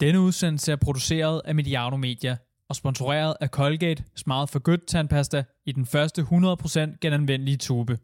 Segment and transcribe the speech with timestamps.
[0.00, 2.36] Denne udsendelse er produceret af Mediano Media
[2.68, 7.98] og sponsoreret af Colgate Smart for Good tandpasta i den første 100% genanvendelige tube.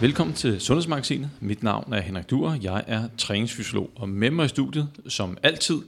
[0.00, 1.30] Velkommen til Sundhedsmagasinet.
[1.40, 2.58] Mit navn er Henrik Duer.
[2.62, 5.78] Jeg er træningsfysiolog, og med mig i studiet, som altid,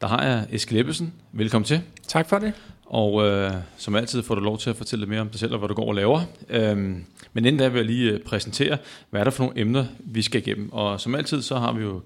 [0.00, 1.12] der har jeg Eskild Ebbesen.
[1.32, 1.80] Velkommen til.
[2.08, 2.52] Tak for det.
[2.86, 5.52] Og øh, som altid får du lov til at fortælle lidt mere om dig selv
[5.52, 6.20] og hvad du går og laver.
[6.48, 8.78] Øhm, men inden da vil jeg lige øh, præsentere,
[9.10, 10.72] hvad er der for nogle emner, vi skal igennem.
[10.72, 12.00] Og som altid, så har vi jo,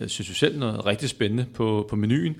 [0.00, 2.36] øh, synes jeg selv, noget rigtig spændende på, på menuen.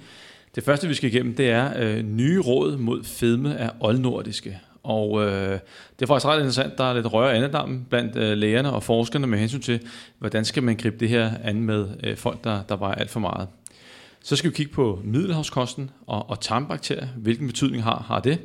[0.55, 4.61] Det første, vi skal igennem, det er øh, nye råd mod fedme af oldnordiske.
[4.85, 5.59] Og øh,
[5.99, 6.79] det er faktisk ret interessant.
[6.79, 9.81] Der er lidt røre andedam blandt øh, lægerne og forskerne med hensyn til,
[10.19, 13.21] hvordan skal man gribe det her an med øh, folk, der, der vejer alt for
[13.21, 13.49] meget.
[14.23, 17.07] Så skal vi kigge på middelhavskosten og, og tarmbakterier.
[17.17, 18.39] Hvilken betydning har, har det?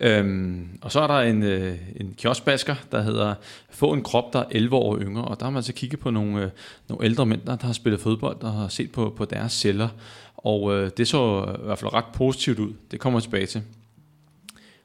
[0.00, 3.34] Øhm, og så er der en, øh, en kioskbasker, der hedder
[3.70, 5.24] Få en krop, der er 11 år yngre.
[5.24, 6.50] Og der har man så kigget på nogle, øh,
[6.88, 9.88] nogle ældre mænd, der har spillet fodbold, der har set på, på deres celler.
[10.36, 12.72] Og øh, det så i hvert fald ret positivt ud.
[12.90, 13.62] Det kommer jeg tilbage til.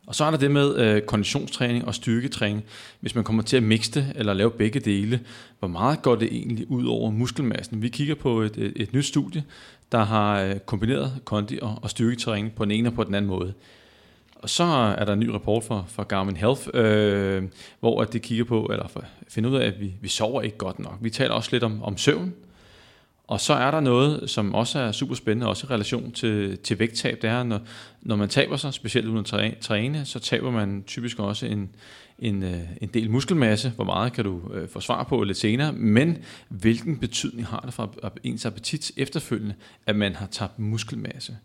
[0.10, 2.64] Og så er der det med øh, konditionstræning og styrketræning.
[3.00, 5.20] Hvis man kommer til at mixe det, eller lave begge dele,
[5.60, 7.82] hvor meget går det egentlig ud over muskelmassen?
[7.82, 9.44] Vi kigger på et, et, et nyt studie,
[9.92, 13.30] der har øh, kombineret kondi og, og styrketræning på den ene og på den anden
[13.30, 13.54] måde.
[14.36, 14.64] Og så
[14.98, 17.44] er der en ny rapport fra, fra Garmin Health, øh,
[17.80, 18.88] hvor at det kigger på, eller
[19.28, 20.98] finder ud af, at vi, vi sover ikke godt nok.
[21.02, 22.34] Vi taler også lidt om, om søvn,
[23.30, 26.80] og så er der noget, som også er super spændende, også i relation til, til
[26.80, 27.22] vægttab.
[27.22, 27.60] Det er, når,
[28.02, 31.70] når man taber sig, specielt uden at træne, så taber man typisk også en,
[32.20, 33.70] en, øh, en del muskelmasse.
[33.70, 35.74] Hvor meget kan du øh, få svar på lidt senere.
[35.74, 41.38] Men hvilken betydning har det for ens appetit efterfølgende, at man har tabt muskelmasse?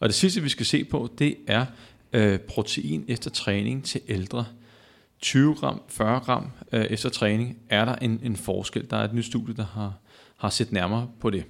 [0.00, 1.66] Og det sidste, vi skal se på, det er
[2.12, 4.44] øh, protein efter træning til ældre.
[5.20, 8.90] 20 gram, 40 gram øh, efter træning, er der en, en forskel.
[8.90, 9.92] Der er et nyt studie, der har
[10.36, 11.44] har set nærmere på det.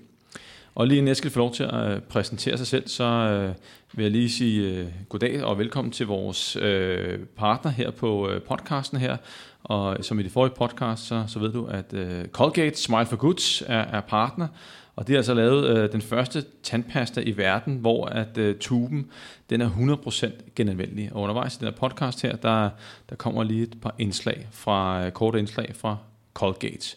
[0.74, 3.54] Og lige inden jeg skal få lov til at øh, præsentere sig selv, så øh,
[3.92, 8.42] vil jeg lige sige øh, goddag og velkommen til vores øh, partner her på øh,
[8.42, 9.16] podcasten her.
[9.62, 13.16] Og som i det forrige podcast, så, så ved du, at øh, Colgate Smile for
[13.16, 14.48] Goods er, er partner.
[14.96, 19.10] Og de har altså lavet øh, den første tandpasta i verden, hvor at øh, tuben
[19.50, 21.10] den er 100% genanvendelig.
[21.12, 22.70] Og undervejs i den her podcast her, der,
[23.10, 25.96] der kommer lige et par indslag fra, øh, korte indslag fra
[26.34, 26.96] Colgate.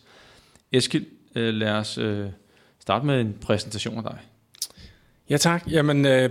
[0.72, 1.06] Eskild,
[1.38, 2.26] Øh, lad os øh,
[2.80, 4.18] starte med en præsentation af dig.
[5.30, 5.64] Ja tak.
[5.72, 6.30] Jamen, øh,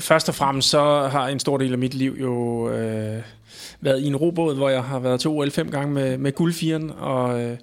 [0.00, 3.22] først og fremmest så har en stor del af mit liv jo øh,
[3.80, 6.90] været i en robåd, hvor jeg har været til OL fem gange med, med guldfieren
[6.90, 7.42] og...
[7.42, 7.58] Øh,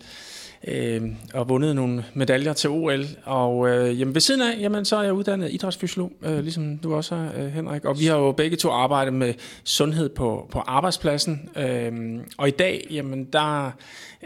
[0.68, 1.02] øh,
[1.34, 3.06] og vundet nogle medaljer til OL.
[3.24, 6.96] Og øh, jamen ved siden af, jamen, så er jeg uddannet idrætsfysiolog, øh, ligesom du
[6.96, 7.86] også er, øh, Henrik.
[7.86, 11.50] Og vi har jo begge to arbejdet med sundhed på, på arbejdspladsen.
[11.58, 13.72] Øh, og i dag, jamen der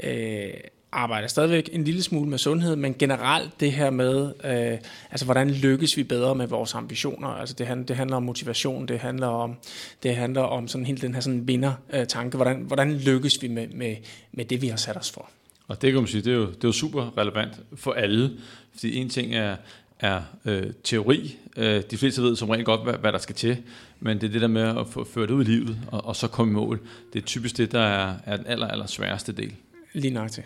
[0.04, 0.54] øh,
[0.92, 4.80] arbejder stadigvæk en lille smule med sundhed, men generelt det her med, øh,
[5.12, 7.28] altså hvordan lykkes vi bedre med vores ambitioner?
[7.28, 9.56] Altså det, handler, det handler om motivation, det handler om,
[10.04, 12.38] det handler om sådan helt den her sådan vinder-tanke.
[12.38, 13.96] Hvordan, hvordan lykkes vi med, med,
[14.32, 15.30] med det, vi har sat os for?
[15.68, 18.32] Og det kan man sige, det er jo, det er jo super relevant for alle,
[18.74, 19.56] fordi en ting er,
[20.00, 21.38] er øh, teori.
[21.58, 23.58] Øh, de fleste ved som rent godt, hvad, hvad der skal til,
[24.00, 26.28] men det er det der med at få ført ud i livet, og, og så
[26.28, 26.80] komme i mål.
[27.14, 29.54] Det er typisk det, der er, er den aller, aller sværeste del.
[29.94, 30.44] Lige nok til.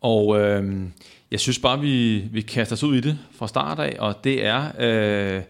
[0.00, 0.82] Og øh,
[1.30, 4.46] jeg synes bare, vi, vi kaster os ud i det fra start af, og det
[4.46, 5.42] er øh,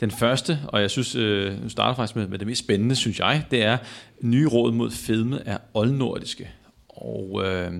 [0.00, 3.18] den første, og jeg synes, øh, nu starter faktisk med, med det mest spændende, synes
[3.18, 3.78] jeg, det er
[4.20, 6.50] nye råd mod fedme er oldnordiske.
[6.88, 7.72] Og øh,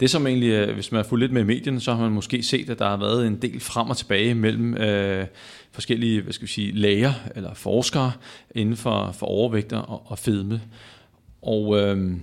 [0.00, 2.12] det som egentlig, øh, hvis man har fulgt lidt med i medierne, så har man
[2.12, 5.26] måske set, at der har været en del frem og tilbage mellem øh,
[5.72, 8.12] forskellige hvad skal vi sige, læger eller forskere
[8.54, 10.60] inden for, for overvægter og, og fedme.
[11.42, 12.16] Og øh,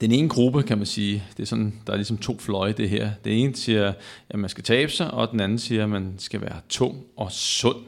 [0.00, 2.88] den ene gruppe, kan man sige, det er sådan, der er ligesom to fløje det
[2.88, 3.10] her.
[3.24, 3.92] Det ene siger,
[4.28, 7.32] at man skal tabe sig, og den anden siger, at man skal være tung og
[7.32, 7.84] sund.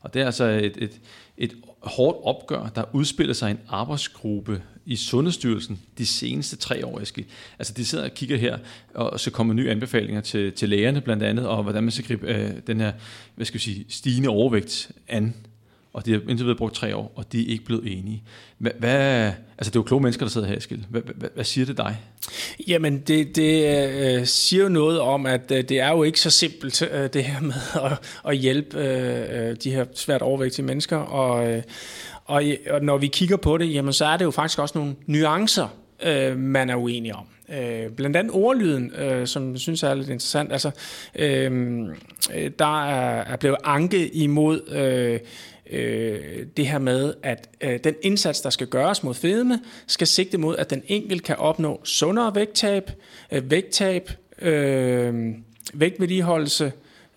[0.00, 1.00] Og det er altså et, et,
[1.38, 7.00] et hårdt opgør, der udspiller sig i en arbejdsgruppe i Sundhedsstyrelsen de seneste tre år.
[7.00, 7.26] Eskild.
[7.58, 8.58] Altså de sidder og kigger her,
[8.94, 12.26] og så kommer nye anbefalinger til, til lægerne blandt andet, og hvordan man skal gribe
[12.26, 12.92] øh, den her
[13.34, 15.34] hvad skal vi sige, stigende overvægt an
[15.98, 18.22] og de har indtil videre brugt tre år, og de er ikke blevet enige.
[18.58, 20.80] Hvad, hvad, altså det er jo kloge mennesker, der sidder her, Eskild.
[20.88, 21.96] Hvad, hvad, hvad siger det dig?
[22.68, 26.30] Jamen, det, det øh, siger jo noget om, at øh, det er jo ikke så
[26.30, 27.54] simpelt, øh, det her med
[27.90, 27.98] at,
[28.28, 30.96] at hjælpe øh, øh de her svært overvægtige mennesker.
[30.96, 31.62] Og, øh,
[32.24, 34.94] og, og når vi kigger på det, jamen, så er det jo faktisk også nogle
[35.06, 35.68] nuancer,
[36.02, 37.26] øh, man er uenig om.
[37.48, 40.52] Øh, blandt andet ordlyden, øh, som jeg synes er lidt interessant.
[40.52, 40.70] Altså,
[41.14, 41.80] øh,
[42.34, 45.20] øh der er, er blevet anke imod øh,
[45.70, 50.38] øh, det her med, at øh, den indsats, der skal gøres mod fedme, skal sigte
[50.38, 52.90] mod, at den enkelte kan opnå sundere vægttab,
[53.32, 54.10] øh, vægttab,
[54.42, 55.34] øh,
[55.74, 56.72] vægtvedligeholdelse,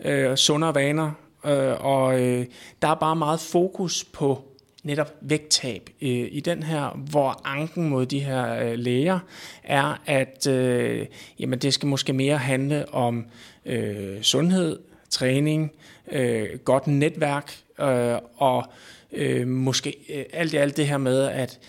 [0.06, 1.12] øh, sundere vaner,
[1.45, 2.45] øh, og øh,
[2.81, 4.44] der er bare meget fokus på
[4.83, 9.19] netop vægttab øh, i den her, hvor anken mod de her øh, læger
[9.63, 11.06] er, at øh,
[11.39, 13.25] jamen det skal måske mere handle om
[13.65, 15.71] øh, sundhed, træning,
[16.12, 18.66] øh, godt netværk øh, og
[19.12, 21.60] øh, måske øh, alt i alt det her med, at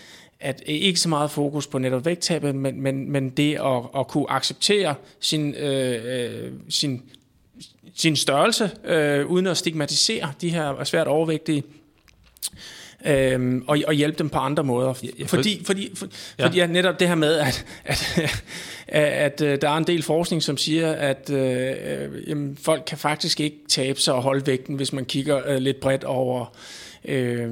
[0.43, 4.07] at øh, ikke så meget fokus på netop vægttabet, men, men, men det at, at
[4.07, 7.03] kunne acceptere sin, øh, øh sin,
[7.95, 11.63] sin størrelse, øh, uden at stigmatisere de her svært overvægtige,
[13.05, 14.93] øhm, og, og hjælpe dem på andre måder.
[15.03, 16.07] Ja, ja, fordi, fordi, for,
[16.39, 16.45] ja.
[16.45, 18.19] fordi ja, netop det her med, at, at,
[18.87, 19.03] at,
[19.41, 23.39] at øh, der er en del forskning, som siger, at øh, jamen, folk kan faktisk
[23.39, 26.57] ikke tabe sig og holde vægten, hvis man kigger øh, lidt bredt over...
[27.05, 27.49] Øh,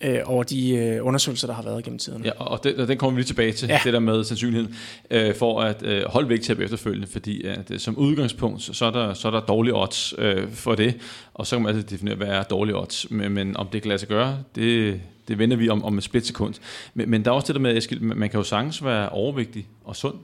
[0.00, 2.24] øh, over de øh, undersøgelser, der har været gennem tiden.
[2.24, 3.80] Ja, og den, og den kommer vi lige tilbage til, ja.
[3.84, 4.76] det der med sandsynligheden,
[5.10, 9.14] øh, for at øh, holde vægttab efterfølgende, fordi at, øh, som udgangspunkt, så er der,
[9.14, 10.94] så er der dårlige odds øh, for det,
[11.34, 13.88] og så kan man altid definere, hvad er dårlige odds, men, men om det kan
[13.88, 16.54] lade sig gøre, det, det vender vi om, om et splitsekund.
[16.94, 19.66] Men, men der er også det der med, at man kan jo sagtens være overvægtig
[19.84, 20.14] og sund.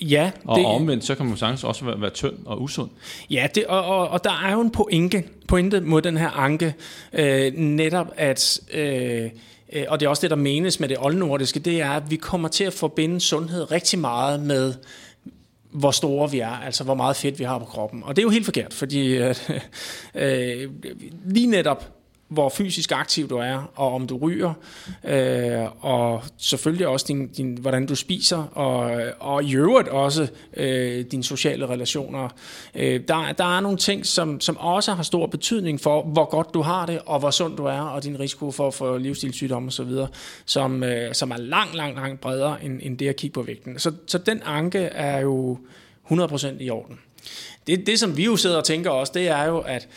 [0.00, 0.30] Ja.
[0.44, 2.90] Og det, omvendt, så kan man sagtens også være, være tynd og usund.
[3.30, 6.74] Ja, det, og, og, og der er jo en pointe, pointe mod den her anke,
[7.12, 8.60] øh, netop at...
[8.72, 9.30] Øh,
[9.72, 12.16] øh, og det er også det, der menes med det oldnordiske, det er, at vi
[12.16, 14.74] kommer til at forbinde sundhed rigtig meget med
[15.70, 18.02] hvor store vi er, altså hvor meget fedt vi har på kroppen.
[18.02, 19.34] Og det er jo helt forkert, fordi øh,
[20.14, 20.70] øh,
[21.24, 21.95] lige netop
[22.28, 24.52] hvor fysisk aktiv du er, og om du ryger,
[25.04, 31.04] øh, og selvfølgelig også din, din, hvordan du spiser, og, og i øvrigt også øh,
[31.04, 32.28] dine sociale relationer.
[32.74, 36.54] Øh, der, der er nogle ting, som, som også har stor betydning for, hvor godt
[36.54, 39.68] du har det, og hvor sund du er, og din risiko for at få livsstilssygdomme
[39.68, 39.92] osv.,
[40.46, 43.78] som, øh, som er langt, langt, langt bredere end, end det at kigge på vægten.
[43.78, 45.58] Så, så den anke er jo
[46.10, 46.98] 100% i orden.
[47.66, 49.88] Det, det, som vi jo sidder og tænker også, det er jo, at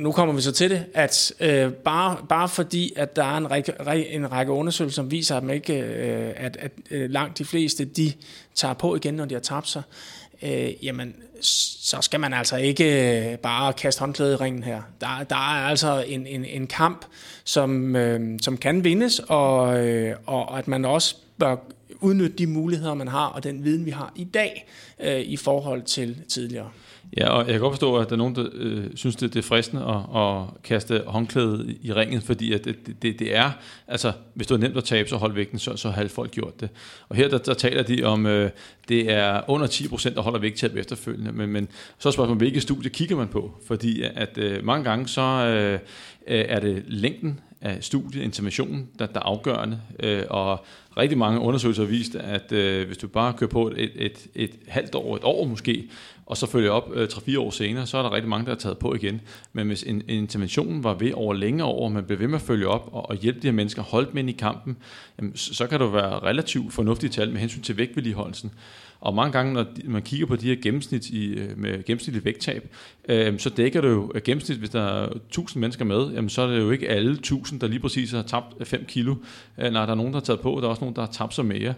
[0.00, 3.50] nu kommer vi så til det, at øh, bare, bare fordi, at der er en
[3.50, 7.44] række, en række undersøgelser, som viser, at, man ikke, øh, at, at øh, langt de
[7.44, 8.12] fleste, de
[8.54, 9.82] tager på igen, når de har tabt sig,
[10.42, 14.82] øh, jamen, så skal man altså ikke øh, bare kaste håndklædet i ringen her.
[15.00, 17.04] Der, der er altså en, en, en kamp,
[17.44, 21.56] som, øh, som kan vindes, og, øh, og at man også bør
[22.00, 24.66] udnytte de muligheder, man har, og den viden, vi har i dag,
[25.00, 26.70] øh, i forhold til tidligere.
[27.16, 29.38] Ja, og jeg kan godt forstå, at der er nogen, der øh, synes, det, det
[29.38, 33.50] er fristende at, at kaste håndklædet i ringen, fordi at det, det, det er,
[33.88, 36.60] altså hvis du er nemt at tabe, så hold vægten, så, så har folk gjort
[36.60, 36.68] det.
[37.08, 38.50] Og her der, der taler de om, øh,
[38.88, 41.68] det er under 10 procent, der holder vægttab efterfølgende, men, men
[41.98, 43.50] så er spørgsmålet, hvilke studie kigger man på?
[43.66, 45.78] Fordi at øh, mange gange så øh,
[46.26, 50.64] er det længden af studiet, interventionen, der, der er afgørende, øh, og
[50.96, 54.28] rigtig mange undersøgelser har vist, at øh, hvis du bare kører på et, et, et,
[54.34, 55.88] et halvt år, et år måske,
[56.26, 58.56] og så følger op øh, 3-4 år senere, så er der rigtig mange, der er
[58.56, 59.20] taget på igen.
[59.52, 62.42] Men hvis en, en intervention var ved over længere år, man blev ved med at
[62.42, 64.76] følge op og, og hjælpe de her mennesker, holdt dem ind i kampen,
[65.18, 68.52] jamen, så, så kan det være relativt fornuftige tal med hensyn til vægtvedligeholdelsen.
[69.02, 72.74] Og mange gange, når man kigger på de her gennemsnit i, øh, med gennemsnitlig vægttab,
[73.08, 76.42] øh, så dækker det jo øh, gennemsnit, hvis der er 1000 mennesker med, jamen, så
[76.42, 79.14] er det jo ikke alle 1000, der lige præcis har tabt øh, 5 kilo.
[79.58, 81.12] Øh, nej, der er nogen, der har taget på, der er også nogen, der har
[81.12, 81.74] tabt sig mere.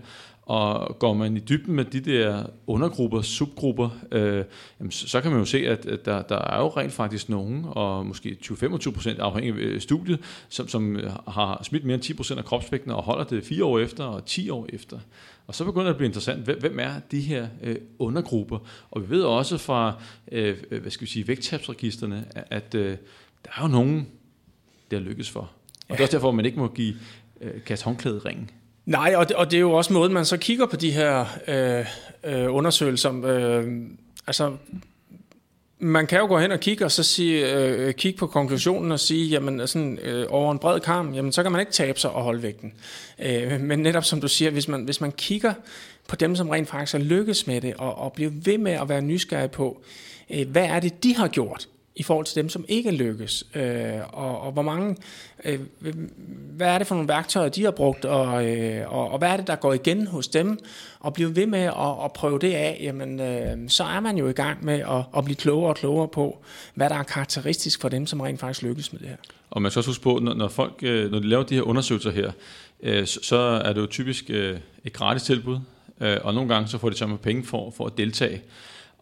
[0.46, 4.44] Og går man i dybden med de der undergrupper, subgrupper, øh,
[4.80, 7.28] jamen, så, så kan man jo se, at, at der, der er jo rent faktisk
[7.28, 10.98] nogen, og måske 20-25 procent afhængig af studiet, som, som
[11.28, 14.26] har smidt mere end 10 procent af kropsvægten og holder det fire år efter og
[14.26, 14.98] 10 år efter.
[15.46, 18.58] Og så begynder det at blive interessant, hvem er de her øh, undergrupper?
[18.90, 22.96] Og vi ved også fra øh, hvad skal vi sige, vægttabsregisterne, at øh,
[23.44, 24.08] der er jo nogen,
[24.90, 25.40] der lykkes for.
[25.40, 25.50] Og
[25.88, 25.94] ja.
[25.94, 26.94] det er også derfor, at man ikke må give
[27.40, 28.50] øh, kaste håndklæde ringen.
[28.86, 31.26] Nej, og det, og det er jo også måden, man så kigger på de her
[31.48, 31.86] øh,
[32.34, 33.24] øh, undersøgelser.
[33.24, 33.66] Øh,
[34.26, 34.56] altså,
[35.78, 39.00] man kan jo gå hen og kigge og så sige, øh, kigge på konklusionen og
[39.00, 42.10] sige, jamen sådan, øh, over en bred kamp, jamen så kan man ikke tabe sig
[42.10, 42.72] og holde vægten.
[43.18, 45.54] Øh, men netop som du siger, hvis man, hvis man kigger
[46.08, 48.88] på dem, som rent faktisk har lykkes med det, og, og bliver ved med at
[48.88, 49.82] være nysgerrig på,
[50.30, 51.68] øh, hvad er det, de har gjort?
[51.96, 54.96] I forhold til dem, som ikke lykkes, øh, og, og hvor mange,
[55.44, 55.60] øh,
[56.56, 59.36] hvad er det for nogle værktøjer, de har brugt, og, øh, og, og hvad er
[59.36, 60.58] det, der går igen hos dem,
[61.00, 64.28] og bliver ved med at, at prøve det af, jamen, øh, så er man jo
[64.28, 66.38] i gang med at, at blive klogere og klogere på,
[66.74, 69.16] hvad der er karakteristisk for dem, som rent faktisk lykkes med det her.
[69.50, 71.62] Og man skal også huske på, når, når folk, øh, når de laver de her
[71.62, 72.32] undersøgelser her,
[72.82, 75.58] øh, så, så er det jo typisk øh, et gratis tilbud,
[76.00, 78.42] øh, og nogle gange så får de så med penge for, for at deltage.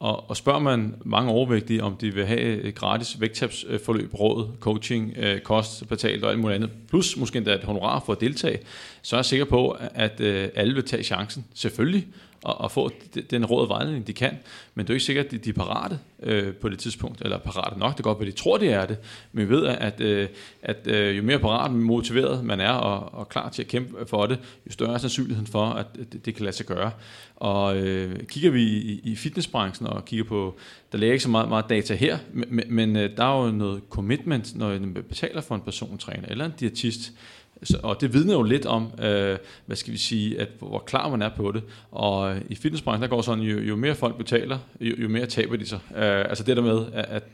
[0.03, 5.15] Og, og spørger man mange overvægtige, om de vil have et gratis vægttabsforløb, råd, coaching,
[5.17, 8.59] øh, kost betalt og alt muligt andet, plus måske endda et honorar for at deltage,
[9.03, 12.07] så er jeg sikker på, at øh, alle vil tage chancen, selvfølgelig,
[12.43, 12.91] og, og få
[13.31, 14.39] den råd og vejledning, de kan.
[14.75, 17.39] Men det er jo ikke sikkert, at de, er parate øh, på det tidspunkt, eller
[17.39, 18.97] parate nok, det er godt, at de tror, de er det.
[19.33, 20.29] Men vi ved, at, øh,
[20.63, 24.07] at øh, jo mere parat og motiveret man er, og, og klar til at kæmpe
[24.07, 26.91] for det, jo større er sandsynligheden for, at det, det kan lade sig gøre.
[27.37, 30.59] Og øh, kigger vi i, i fitnessbranchen og kigger på,
[30.93, 33.83] der ligger ikke så meget, meget data her, men, men øh, der er jo noget
[33.91, 37.13] commitment, når man betaler for en persontræner eller en diætist,
[37.62, 41.09] så, og det vidner jo lidt om, øh, hvad skal vi sige, at hvor klar
[41.09, 41.62] man er på det.
[41.90, 45.26] Og øh, i fitnessbranchen, der går sådan, jo, jo mere folk betaler, jo, jo mere
[45.26, 45.78] taber de sig.
[45.97, 47.25] Øh, altså det der med, at, at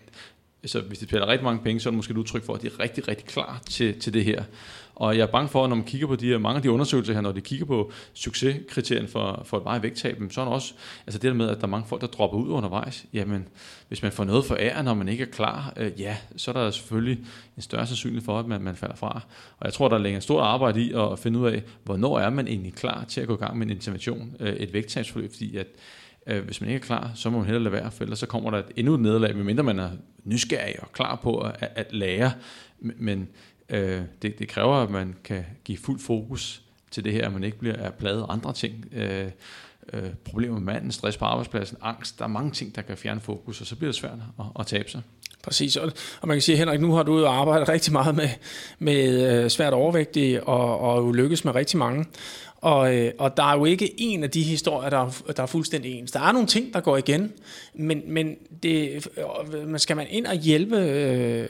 [0.69, 2.63] så hvis de betaler rigtig mange penge, så er det måske et udtryk for, at
[2.63, 4.43] de er rigtig, rigtig klar til, til det her.
[4.99, 6.71] Og jeg er bange for, at når man kigger på de her, mange af de
[6.71, 10.53] undersøgelser her, når de kigger på succeskriterierne for, for et meget vægttab, så er der
[10.53, 10.75] også
[11.07, 13.07] altså det der med, at der er mange folk, der dropper ud undervejs.
[13.13, 13.49] Jamen,
[13.89, 16.53] hvis man får noget for ære, når man ikke er klar, øh, ja, så er
[16.53, 17.19] der selvfølgelig
[17.57, 19.21] en større sandsynlighed for, at man, man falder fra.
[19.59, 22.31] Og jeg tror, der ligger en stor arbejde i at finde ud af, hvornår er
[22.31, 25.57] man egentlig klar til at gå i gang med en intervention, øh, et vægttabsforløb, fordi
[25.57, 25.67] at
[26.29, 28.27] øh, hvis man ikke er klar, så må man hellere lade være, for ellers så
[28.27, 29.91] kommer der et endnu et nederlag, medmindre man er
[30.25, 32.33] nysgerrig og klar på at, at lære.
[32.81, 33.29] Men
[33.69, 37.45] øh, det, det kræver, at man kan give fuld fokus til det her, at man
[37.45, 38.85] ikke bliver er pladet andre ting.
[38.93, 39.31] Øh,
[39.93, 42.19] øh, problemer med manden, stress på arbejdspladsen, angst.
[42.19, 44.67] Der er mange ting, der kan fjerne fokus, og så bliver det svært at, at
[44.67, 45.03] tabe sig.
[45.43, 48.29] Præcis, og, og man kan sige, Henrik, nu har du arbejdet rigtig meget med,
[48.79, 52.05] med øh, svært overvægtige, og, og lykkes med rigtig mange.
[52.61, 55.47] Og, øh, og der er jo ikke en af de historier, der er, der er
[55.47, 56.11] fuldstændig ens.
[56.11, 57.33] Der er nogle ting, der går igen,
[57.75, 59.09] men, men det,
[59.55, 61.49] øh, skal man ind og hjælpe øh,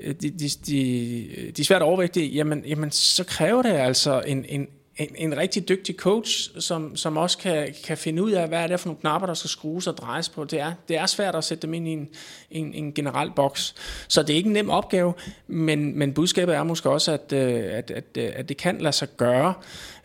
[0.00, 4.68] øh, de, de, de, de svært overvægtige, jamen, jamen så kræver det altså en, en,
[4.96, 8.66] en, en rigtig dygtig coach, som, som også kan, kan finde ud af, hvad er
[8.66, 10.44] det for nogle knapper, der skal skrues og drejes på.
[10.44, 12.08] Det er, det er svært at sætte dem ind i en,
[12.50, 13.74] en, en generel boks.
[14.08, 15.12] Så det er ikke en nem opgave,
[15.46, 18.92] men, men budskabet er måske også, at, øh, at, at, øh, at det kan lade
[18.92, 19.54] sig gøre.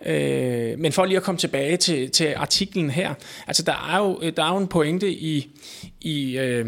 [0.05, 3.13] Øh, men for lige at komme tilbage til, til artiklen her,
[3.47, 5.59] altså der er jo, der er jo en pointe i,
[6.01, 6.65] i øh,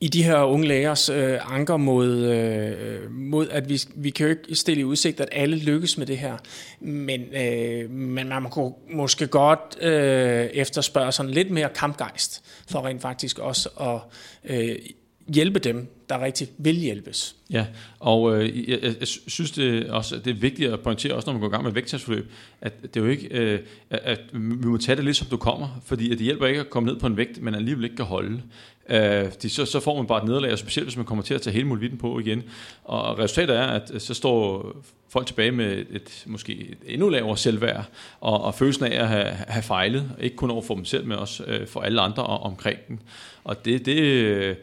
[0.00, 4.30] i de her unge lægers øh, anker mod, øh, mod, at vi, vi kan jo
[4.30, 6.36] ikke stille i udsigt, at alle lykkes med det her.
[6.80, 13.02] Men, øh, men man må måske godt øh, efterspørge sådan lidt mere kampgejst, for rent
[13.02, 14.00] faktisk også at
[14.44, 14.76] øh,
[15.34, 17.36] hjælpe dem, der rigtig vil hjælpes.
[17.50, 17.66] Ja,
[17.98, 21.40] og øh, jeg, jeg synes det også, det er vigtigt at pointere, også når man
[21.40, 23.60] går i gang med vægttabsforløb, at det er jo ikke, øh,
[23.90, 26.70] at vi må tage det lidt som du kommer, fordi at det hjælper ikke at
[26.70, 28.42] komme ned på en vægt, men alligevel ikke kan holde.
[28.88, 31.42] Øh, de, så, så får man bare et nederlag, specielt hvis man kommer til at
[31.42, 32.42] tage hele muligheden på igen.
[32.84, 34.72] Og resultatet er, at så står
[35.08, 37.84] folk tilbage med et, måske et endnu lavere selvværd,
[38.20, 41.18] og, og følelsen af at have, have fejlet, ikke kun over for dem selv, men
[41.18, 42.98] også øh, for alle andre omkring dem.
[43.44, 44.56] Og det, det, øh,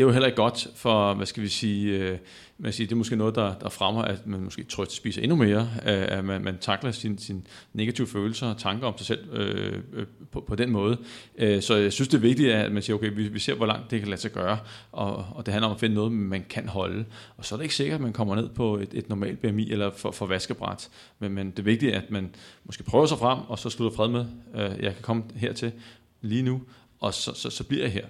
[0.00, 2.18] det er jo heller ikke godt for, hvad skal vi sige, øh,
[2.58, 5.36] man siger, det er måske noget, der, der fremmer, at man måske trygt spiser endnu
[5.36, 9.32] mere, øh, at man, man takler sine sin negative følelser og tanker om sig selv
[9.32, 10.98] øh, øh, på, på den måde.
[11.38, 13.66] Øh, så jeg synes, det er vigtigt, at man siger, okay, vi, vi ser, hvor
[13.66, 14.58] langt det kan lade sig gøre,
[14.92, 17.04] og, og det handler om at finde noget, man kan holde.
[17.36, 19.70] Og så er det ikke sikkert, at man kommer ned på et, et normalt BMI
[19.70, 20.88] eller for, for vaskebræt,
[21.18, 24.08] men, men det er vigtigt, at man måske prøver sig frem, og så slutter fred
[24.08, 25.72] med, øh, jeg kan komme hertil
[26.20, 26.62] lige nu,
[27.00, 28.06] og så, så, så bliver jeg her.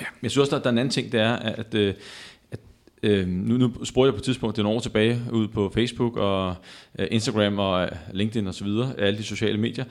[0.00, 0.04] Ja.
[0.10, 1.94] Men jeg synes også, der, der er en anden ting, det er, at, øh,
[2.50, 2.60] at
[3.02, 5.70] øh, nu, nu spurgte jeg på et tidspunkt, det er nogle år tilbage, ud på
[5.74, 6.54] Facebook og
[6.98, 9.84] øh, Instagram og øh, LinkedIn og så videre, alle de sociale medier,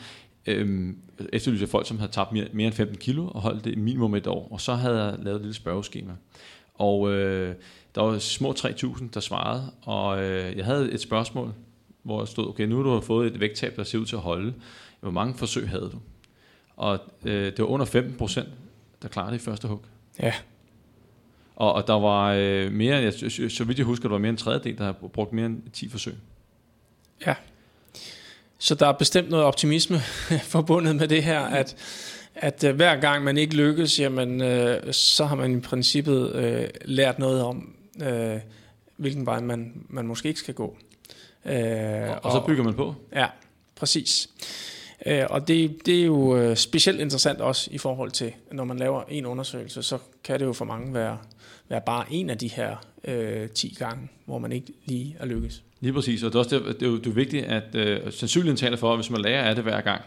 [0.47, 0.93] øh,
[1.33, 4.27] efterlyste folk, som havde tabt mere, mere end 15 kilo og holdt det minimum et
[4.27, 6.13] år, og så havde jeg lavet et lille spørgeskema.
[6.75, 7.55] Og øh,
[7.95, 11.53] der var små 3.000, der svarede, og øh, jeg havde et spørgsmål,
[12.03, 14.21] hvor jeg stod, okay, nu har du fået et vægttab, der ser ud til at
[14.21, 14.53] holde.
[14.99, 15.99] Hvor mange forsøg havde du?
[16.75, 18.49] Og øh, det var under 15 procent,
[19.01, 19.85] der klarede det i første hug.
[20.19, 20.33] Ja.
[21.55, 23.13] Og, og der var øh, mere, jeg,
[23.49, 25.61] så vidt jeg husker, der var mere end en tredjedel, der har brugt mere end
[25.73, 26.15] 10 forsøg.
[27.25, 27.35] Ja.
[28.57, 29.99] Så der er bestemt noget optimisme
[30.53, 31.75] forbundet med det her, at,
[32.35, 36.69] at uh, hver gang man ikke lykkes, jamen, uh, så har man i princippet uh,
[36.85, 38.39] lært noget om, uh,
[38.97, 40.77] hvilken vej man, man måske ikke skal gå.
[41.45, 42.95] Uh, og, og så bygger man på?
[43.13, 43.27] Ja,
[43.75, 44.29] præcis.
[45.09, 48.77] Øh, og det, det er jo øh, specielt interessant også i forhold til, når man
[48.77, 51.17] laver en undersøgelse, så kan det jo for mange være,
[51.69, 55.63] være bare en af de her øh, 10 gange, hvor man ikke lige er lykkes.
[55.79, 58.11] Lige præcis, og det er også det, det er jo, det er vigtigt, at øh,
[58.11, 60.01] sandsynligheden taler for, at hvis man lærer af det hver gang,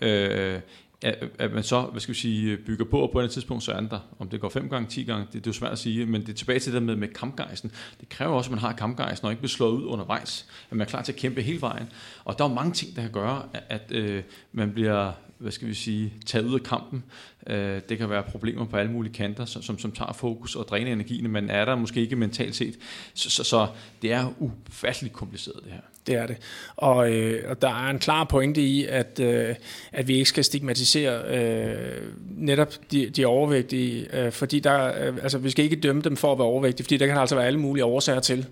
[0.00, 0.60] øh,
[1.02, 3.72] at, at man så, hvad skal vi sige, bygger på, og på et tidspunkt, så
[3.72, 3.98] er den der.
[4.18, 6.20] Om det går fem gange, ti gange, det, det er jo svært at sige, men
[6.20, 7.72] det er tilbage til det med, med kampgejsen.
[8.00, 10.86] Det kræver også, at man har kampgejsen, og ikke bliver slået ud undervejs, at man
[10.86, 11.88] er klar til at kæmpe hele vejen.
[12.24, 15.68] Og der er mange ting, der kan gøre, at, at øh, man bliver hvad skal
[15.68, 17.04] vi sige, taget ud af kampen.
[17.46, 20.68] Øh, det kan være problemer på alle mulige kanter, som, som, som tager fokus og
[20.68, 22.78] dræner energien, men er der måske ikke mentalt set.
[23.14, 23.68] Så, så, så
[24.02, 25.80] det er ufatteligt kompliceret det her.
[26.06, 26.36] Det er det.
[26.76, 29.54] Og, øh, og der er en klar pointe i, at, øh,
[29.92, 32.02] at vi ikke skal stigmatisere øh,
[32.36, 36.32] netop de, de overvægtige, øh, fordi der, øh, altså, vi skal ikke dømme dem for
[36.32, 38.46] at være overvægtige, fordi der kan altså være alle mulige årsager til.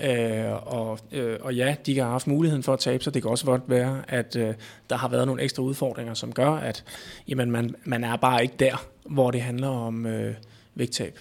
[0.00, 3.14] Øh, og, øh, og ja, de kan have haft muligheden for at tabe sig.
[3.14, 4.54] Det kan også godt være, at øh,
[4.90, 6.84] der har været nogle ekstra udfordringer, som gør, at
[7.28, 10.34] jamen, man, man er bare ikke der, hvor det handler om øh,
[10.74, 11.18] vægttab.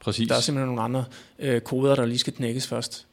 [0.00, 0.28] Præcis.
[0.28, 1.04] Der er simpelthen nogle andre
[1.38, 3.06] øh, koder, der lige skal knækkes først.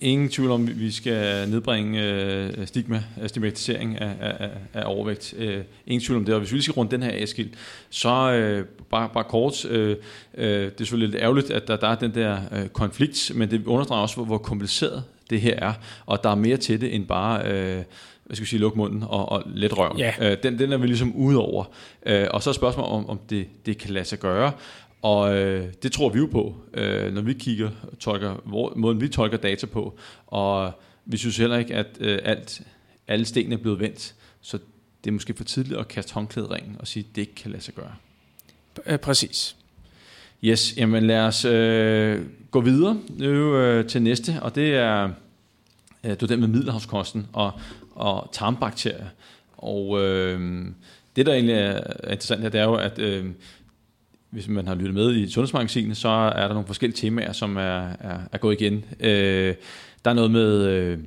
[0.00, 5.34] Ingen tvivl om, at vi skal nedbringe øh, stigma, stigmatisering af, af, af overvægt.
[5.38, 6.34] Øh, ingen tvivl om det.
[6.34, 7.50] Og hvis vi skal rundt den her Eskild,
[7.90, 9.96] så øh, bare, bare kort, øh,
[10.34, 13.50] øh, det er selvfølgelig lidt ærgerligt, at der, der er den der øh, konflikt, men
[13.50, 15.72] det understreger også, hvor, hvor kompliceret det her er,
[16.06, 17.52] og der er mere til det end bare...
[17.52, 17.82] Øh,
[18.24, 19.98] hvad skal vi sige, lukke munden og, og let røven.
[19.98, 20.12] Ja.
[20.20, 21.64] Øh, den, den er vi ligesom ude over.
[22.06, 24.52] Øh, og så er spørgsmålet om, om det, det kan lade sig gøre.
[25.04, 27.70] Og øh, det tror vi jo på, øh, når vi kigger,
[28.00, 29.98] tolker, hvor, måden vi tolker data på.
[30.26, 30.72] Og
[31.04, 32.62] vi synes heller ikke, at øh, alt,
[33.08, 34.14] alle stenene er blevet vendt.
[34.40, 34.58] Så
[35.04, 37.50] det er måske for tidligt at kaste håndklædet ringen og sige, at det ikke kan
[37.50, 37.94] lade sig gøre.
[38.86, 39.56] Øh, præcis.
[40.44, 45.04] Yes, jamen lad os øh, gå videre nu øh, til næste, og det er,
[46.04, 47.52] øh, det er den med middelhavskosten og,
[47.90, 49.06] og tarmbakterier.
[49.56, 50.66] Og øh,
[51.16, 53.26] det, der egentlig er interessant her, det er jo, at øh,
[54.34, 57.88] hvis man har lyttet med i Sundhedsmagasinet, så er der nogle forskellige temaer, som er,
[58.00, 58.84] er, er gået igen.
[59.00, 59.54] Øh,
[60.04, 60.98] der er noget med, øh,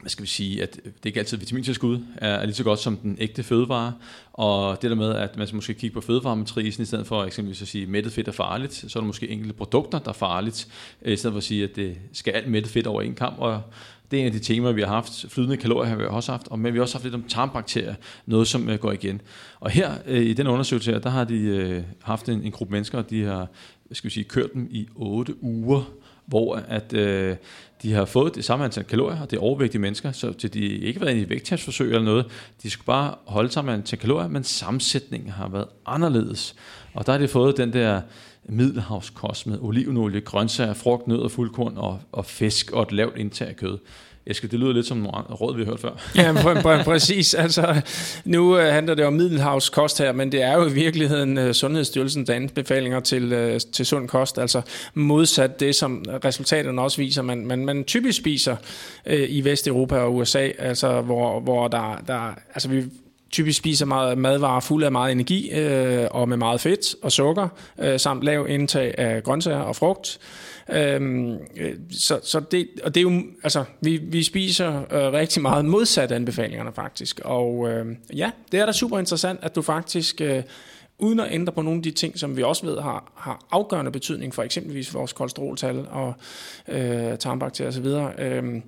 [0.00, 2.96] hvad skal vi sige, at det ikke altid vitamintilskud er, er lige så godt som
[2.96, 3.92] den ægte fødevare,
[4.32, 7.62] og det der med, at man skal måske kigge på fødevarematrisen, i stedet for eksempelvis
[7.62, 10.12] at sige, at mættet fedt er farligt, så er der måske enkelte produkter, der er
[10.12, 10.68] farligt,
[11.02, 13.38] øh, i stedet for at sige, at det skal alt mættet fedt over en kamp,
[13.38, 13.62] og
[14.10, 15.26] det er en af de temaer, vi har haft.
[15.28, 17.94] Flydende kalorier har vi også haft, men vi har også haft lidt om tarmbakterier,
[18.26, 19.20] noget som øh, går igen.
[19.60, 22.72] Og her øh, i den undersøgelse her, der har de øh, haft en, en gruppe
[22.72, 23.48] mennesker, og de har
[23.92, 25.82] skal vi sige, kørt dem i 8 uger,
[26.26, 27.36] hvor at øh,
[27.82, 30.60] de har fået det samme antal kalorier, og det er overvægtige mennesker, så til de
[30.60, 32.26] ikke været i vægttabsforsøg eller noget,
[32.62, 36.54] de skulle bare holde samme antal kalorier, men sammensætningen har været anderledes.
[36.94, 38.00] Og der har de fået den der
[38.48, 43.48] middelhavskost med olivenolie, grøntsager, frugt, nød og fuldkorn og, og fisk og et lavt indtag
[43.48, 43.78] af kød.
[44.26, 45.90] Eske, det lyder lidt som nogle råd, vi har hørt før.
[46.16, 47.34] ja, pr- pr- præcis.
[47.34, 47.80] Altså,
[48.24, 52.30] nu uh, handler det om middelhavskost her, men det er jo i virkeligheden uh, Sundhedsstyrelsens
[52.30, 54.38] anbefalinger til, uh, til sund kost.
[54.38, 54.62] Altså
[54.94, 58.56] modsat det, som resultaterne også viser, man, man, man typisk spiser
[59.06, 62.84] uh, i Vesteuropa og USA, altså hvor, hvor der, der altså vi
[63.30, 67.48] typisk spiser meget madvarer fulde af meget energi øh, og med meget fedt og sukker,
[67.78, 70.18] øh, samt lav indtag af grøntsager og frugt.
[70.70, 75.42] Øhm, øh, så, så det, og det er jo, altså, vi, vi spiser øh, rigtig
[75.42, 77.20] meget modsat anbefalingerne faktisk.
[77.24, 77.86] Og øh,
[78.16, 80.42] ja, det er da super interessant, at du faktisk, øh,
[80.98, 83.90] uden at ændre på nogle af de ting, som vi også ved har, har afgørende
[83.90, 86.14] betydning for eksempelvis vores kolesteroltal og
[86.68, 87.86] øh, tarmbakterier osv.,
[88.22, 88.62] øh,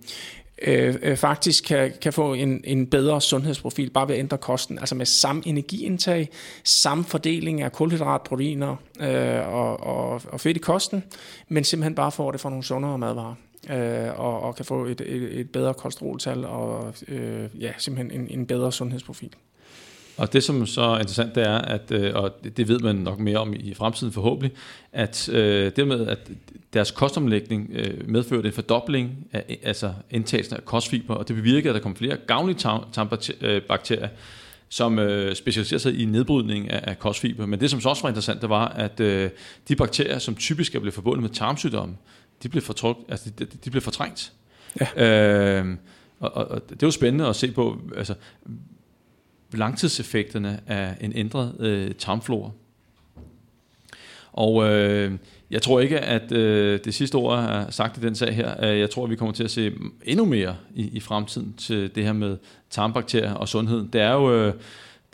[0.60, 4.78] øh, øh, faktisk kan, kan få en, en bedre sundhedsprofil bare ved at ændre kosten.
[4.78, 6.28] Altså med samme energiindtag,
[6.64, 11.04] samme fordeling af kulhydratproteiner øh, og, og, og fedt i kosten,
[11.48, 13.34] men simpelthen bare får det fra nogle sundere madvarer.
[13.70, 18.28] Øh, og, og kan få et, et, et bedre kolesteroltal og øh, ja, simpelthen en,
[18.30, 19.34] en bedre sundhedsprofil.
[20.20, 23.18] Og det, som så er interessant, det er, at, øh, og det ved man nok
[23.18, 24.52] mere om i fremtiden forhåbentlig,
[24.92, 26.18] at øh, det med, at
[26.72, 31.74] deres kostomlægning øh, medførte en fordobling af altså indtagelsen af kostfiber, og det bevirkede, at
[31.74, 32.58] der kom flere gavnlige
[32.92, 34.08] tarmbakterier,
[34.68, 37.46] som øh, specialiserer sig i nedbrydning af, af kostfiber.
[37.46, 39.30] Men det, som så også var interessant, det var, at øh,
[39.68, 41.96] de bakterier, som typisk er blevet forbundet med tarmsygdomme,
[42.42, 44.32] de blev, fortryk, altså, de, de blev fortrængt.
[44.80, 45.60] Ja.
[45.60, 45.76] Øh,
[46.20, 48.14] og, og, og det jo spændende at se på, altså,
[49.52, 52.50] langtidseffekterne af en ændret øh, tarmflora.
[54.32, 55.12] Og øh,
[55.50, 58.64] jeg tror ikke, at øh, det sidste ord er sagt i den sag her.
[58.64, 59.72] Øh, jeg tror, at vi kommer til at se
[60.04, 62.36] endnu mere i, i fremtiden til det her med
[62.70, 63.88] tarmbakterier og sundhed.
[63.92, 64.54] Det er jo øh,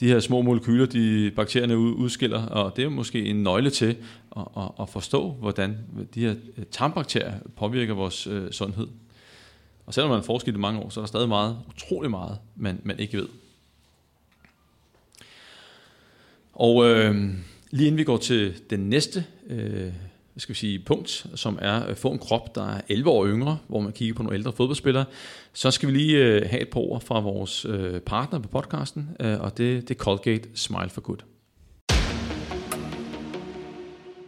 [0.01, 3.97] de her små molekyler, de bakterierne udskiller, og det er måske en nøgle til
[4.37, 5.79] at, at, at forstå, hvordan
[6.15, 8.87] de her øh, tarmbakterier påvirker vores øh, sundhed.
[9.87, 12.39] Og selvom man har forsket i mange år, så er der stadig meget, utrolig meget,
[12.57, 13.29] man, man ikke ved.
[16.57, 17.15] Og øh,
[17.71, 19.93] lige inden vi går til den næste øh,
[20.39, 23.59] skal vi sige, punkt, som er at få en krop, der er 11 år yngre,
[23.69, 25.05] hvor man kigger på nogle ældre fodboldspillere,
[25.53, 29.11] så skal vi lige øh, have et par ord fra vores øh, partner på podcasten,
[29.21, 31.19] øh, og det, det er Colgate Smile for Good.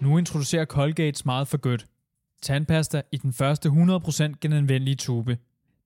[0.01, 1.79] Nu introducerer Colgate Smile for Good.
[2.43, 5.38] Tandpasta i den første 100% genanvendelige tube.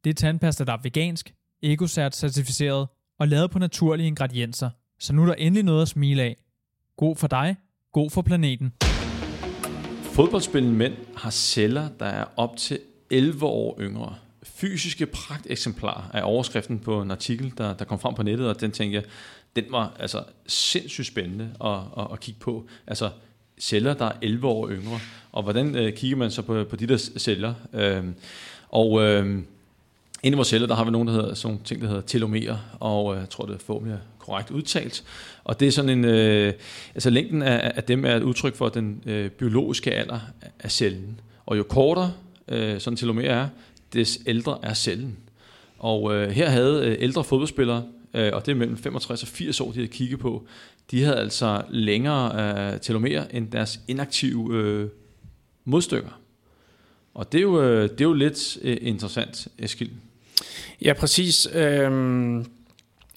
[0.04, 4.70] Det er tandpasta, der er vegansk, ecocert certificeret og lavet på naturlige ingredienser.
[5.02, 6.36] Så nu er der endelig noget at smile af.
[6.96, 7.56] God for dig,
[7.92, 8.72] god for planeten.
[10.02, 12.78] Fodboldspillende mænd har celler, der er op til
[13.10, 14.14] 11 år yngre.
[14.42, 18.70] Fysiske pragteksemplar af overskriften på en artikel, der, der kom frem på nettet, og den
[18.70, 19.04] tænkte jeg,
[19.56, 22.66] den var altså sindssygt spændende at, at, at kigge på.
[22.86, 23.10] Altså
[23.60, 24.98] celler, der er 11 år yngre.
[25.32, 27.54] Og hvordan øh, kigger man så på, på de der celler?
[27.72, 28.04] Øh,
[28.68, 29.42] og øh,
[30.22, 32.02] inde i vores celler, der har vi nogen, der hedder, sådan nogle ting, der hedder
[32.02, 35.04] telomerer, og øh, jeg tror, det er forhåbentlig korrekt udtalt.
[35.44, 36.52] Og det er sådan en, øh,
[36.94, 40.20] altså længden af, af dem er et udtryk for den øh, biologiske alder
[40.60, 41.20] af cellen.
[41.46, 42.12] Og jo kortere
[42.48, 43.48] øh, sådan en telomer er,
[43.92, 45.16] des ældre er cellen.
[45.78, 49.60] Og øh, her havde øh, ældre fodboldspillere, øh, og det er mellem 65 og 80
[49.60, 50.46] år, de havde kigget på,
[50.90, 54.88] de havde altså længere øh, telomerer end deres inaktive øh,
[55.64, 56.20] modstykker.
[57.14, 59.90] Og det er jo, øh, det er jo lidt øh, interessant, Eskild.
[60.82, 61.48] Ja, præcis.
[61.54, 62.46] Øhm,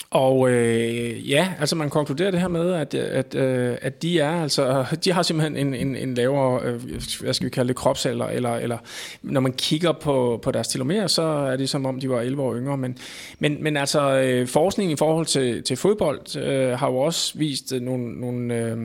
[0.10, 4.42] og øh, ja, altså man konkluderer det her med, at, at, øh, at de er
[4.42, 6.82] altså, de har simpelthen en, en, en lavere, øh,
[7.22, 8.78] hvad skal vi kalde det, kropsalder, eller, eller
[9.22, 12.42] når man kigger på, på deres telomerer, så er det som om, de var 11
[12.42, 12.78] år yngre.
[12.78, 12.98] Men,
[13.40, 17.74] men, men altså, øh, forskningen i forhold til, til fodbold øh, har jo også vist
[17.82, 18.78] nogle, nogle øh,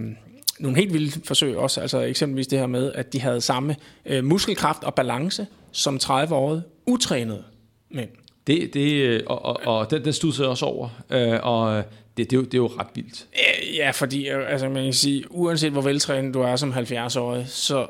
[0.61, 3.76] nogle helt vilde forsøg også, altså eksempelvis det her med, at de havde samme
[4.07, 7.44] øh, muskelkraft og balance som 30-årige utrænede
[7.90, 8.11] mænd.
[8.46, 11.85] Det, det, og, og, og den, den studser også over, øh, og
[12.16, 13.26] det, det, er jo, det er jo ret vildt.
[13.74, 17.87] Ja, fordi altså, man kan sige, uanset hvor veltrænet du er som 70-årig, så,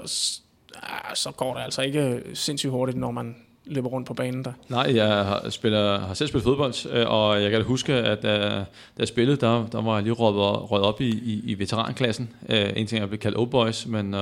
[1.14, 4.52] så går det altså ikke sindssygt hurtigt, når man løber rundt på banen der.
[4.68, 8.22] Nej, jeg har, spiller, har selv spillet fodbold, øh, og jeg kan da huske, at
[8.22, 8.64] da,
[8.98, 12.30] jeg spillede, der, der var jeg lige røget, røget op i, i, i veteranklassen.
[12.48, 14.20] En ting er blevet kaldt old boys, men uh,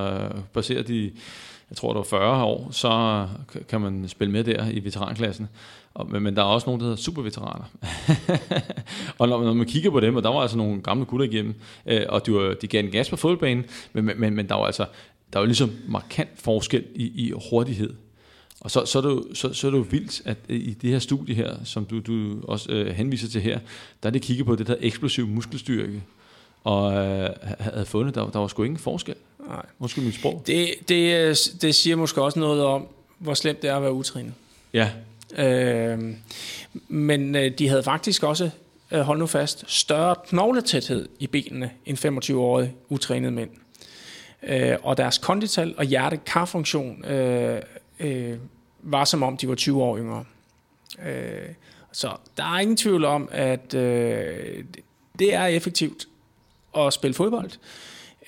[0.52, 1.12] baseret i,
[1.70, 2.88] jeg tror det var 40 år, så
[3.54, 5.48] øh, kan man spille med der i veteranklassen.
[5.94, 7.64] Og, men, men der er også nogen, der hedder superveteraner.
[9.18, 11.54] og når, når man kigger på dem, og der var altså nogle gamle gutter igennem,
[11.86, 14.66] øh, og de, var, de gav en gas på fodboldbanen, men, men, men der var
[14.66, 14.86] altså
[15.32, 17.94] der var ligesom markant forskel i, i hurtighed.
[18.60, 20.74] Og så, så, er det jo, så, så er det jo vildt, at øh, i
[20.74, 23.58] det her studie her, som du, du også øh, henviser til her,
[24.02, 26.02] der er det kigget på det der eksplosiv muskelstyrke,
[26.64, 29.14] og øh, havde fundet, der, der var sgu ingen forskel.
[29.46, 29.66] Nej.
[29.78, 30.42] Måske mit sprog.
[30.46, 32.86] Det, det, øh, det siger måske også noget om,
[33.18, 34.34] hvor slemt det er at være utrænet.
[34.72, 34.90] Ja,
[35.36, 36.14] Øh,
[36.88, 38.50] men de havde faktisk også,
[38.90, 41.98] øh, hold nu fast, større knogletæthed i benene end
[42.30, 43.50] 25-årige utrænede mænd.
[44.42, 47.62] Øh, og deres kondital og hjerte-karfunktion øh,
[48.00, 48.38] øh,
[48.82, 50.24] var som om de var 20 år yngre.
[51.06, 51.48] Øh,
[51.92, 54.64] så der er ingen tvivl om, at øh,
[55.18, 56.08] det er effektivt
[56.76, 57.50] at spille fodbold.
[57.50, 57.58] Øh,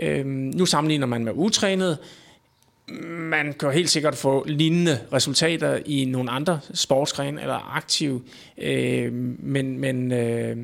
[0.00, 1.98] Øh, nu sammenligner man med utrænet,
[3.08, 8.22] man kan helt sikkert få lignende resultater i nogle andre sportsgrene eller aktiv,
[8.58, 10.56] øh, men, men øh,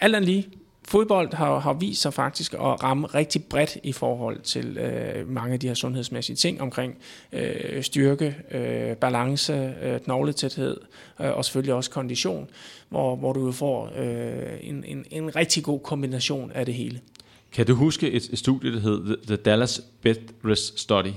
[0.00, 0.48] alt andet lige,
[0.88, 5.52] fodbold har, har vist sig faktisk at ramme rigtig bredt i forhold til øh, mange
[5.52, 6.96] af de her sundhedsmæssige ting omkring
[7.32, 10.80] øh, styrke, øh, balance, øh, knogletæthed
[11.20, 12.50] øh, og selvfølgelig også kondition,
[12.88, 17.00] hvor, hvor du får øh, en, en, en rigtig god kombination af det hele.
[17.52, 21.12] Kan du huske et, et studie, der hed The Dallas Bed Rest Study?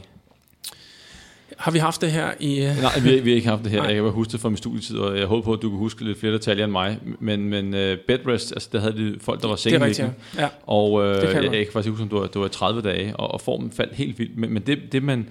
[1.62, 2.62] Har vi haft det her i...
[2.62, 2.82] Uh...
[2.82, 3.78] Nej, vi, vi har ikke haft det her.
[3.78, 3.88] Nej.
[3.88, 5.78] Jeg kan bare huske det fra min studietid, og jeg håber på, at du kan
[5.78, 7.00] huske lidt flere detaljer end mig.
[7.20, 10.14] Men, men uh, bedrest, altså der havde de folk, der var sengeliggende.
[10.38, 10.48] Ja.
[10.68, 13.16] Og uh, kan jeg, jeg kan faktisk huske, at det var, det var 30 dage,
[13.16, 14.38] og, og formen faldt helt vildt.
[14.38, 15.28] Men, men det, det, man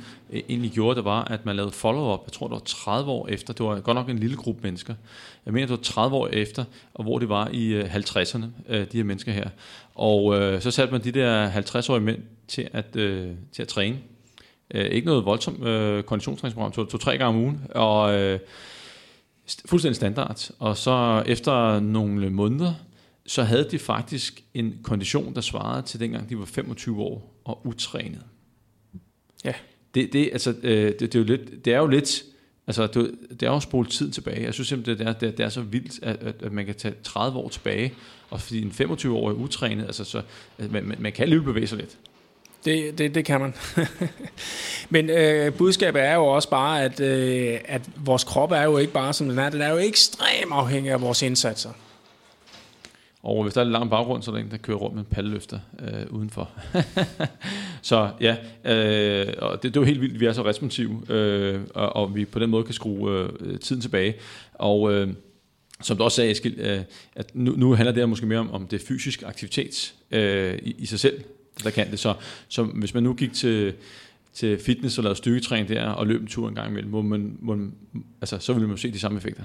[0.49, 2.21] egentlig gjorde, det var, at man lavede follow-up.
[2.27, 3.53] Jeg tror, det var 30 år efter.
[3.53, 4.95] Det var godt nok en lille gruppe mennesker.
[5.47, 6.65] Jeg mener, det var 30 år efter,
[6.95, 9.49] og hvor det var i uh, 50'erne, uh, de her mennesker her.
[9.95, 13.03] Og uh, så satte man de der 50-årige mænd til at, uh,
[13.53, 13.97] til at træne
[14.75, 18.39] Øh, ikke noget voldsomt øh, konditionstræningsprogram, to, to-tre gange om ugen, og øh,
[19.67, 20.51] fuldstændig standard.
[20.59, 22.75] Og så efter nogle måneder,
[23.27, 27.67] så havde de faktisk en kondition, der svarede til dengang de var 25 år og
[27.67, 28.23] utrænet.
[29.45, 29.53] Ja.
[29.95, 32.23] Det, det, altså, øh, det, det, er jo lidt, det er jo lidt,
[32.67, 34.45] altså det, det er jo spolet tid tilbage.
[34.45, 36.75] Jeg synes simpelthen, det er, det, det er så vildt, at, at, at man kan
[36.75, 37.95] tage 30 år tilbage,
[38.31, 40.23] og fordi en 25-årig er utrænet, altså så,
[40.59, 41.99] man, man, man kan alligevel bevæge sig lidt.
[42.65, 43.55] Det, det, det kan man.
[44.91, 48.93] Men øh, budskabet er jo også bare, at, øh, at vores krop er jo ikke
[48.93, 49.51] bare som den er.
[49.51, 51.71] Den er jo ekstremt afhængig af vores indsatser.
[53.23, 55.03] Og hvis der er en lang baggrund, så er der en, der kører rundt med
[55.03, 56.51] en palleløfter øh, udenfor.
[57.83, 61.61] så ja, øh, og det, det er jo helt vildt, vi er så responsive, øh,
[61.75, 64.15] og, og vi på den måde kan skrue øh, tiden tilbage.
[64.55, 65.09] Og øh,
[65.83, 66.81] som du også sagde, Eskild, øh,
[67.15, 70.87] at nu, nu handler det måske mere om, om det fysisk aktivitet øh, i, i
[70.87, 71.25] sig selv,
[71.65, 71.99] der kan det.
[71.99, 72.15] Så,
[72.49, 73.75] så hvis man nu gik til,
[74.35, 77.37] til fitness og lavede styrketræning der, og løb en tur en gang imellem, må man,
[77.41, 77.73] må man,
[78.21, 79.43] altså, så ville man se de samme effekter.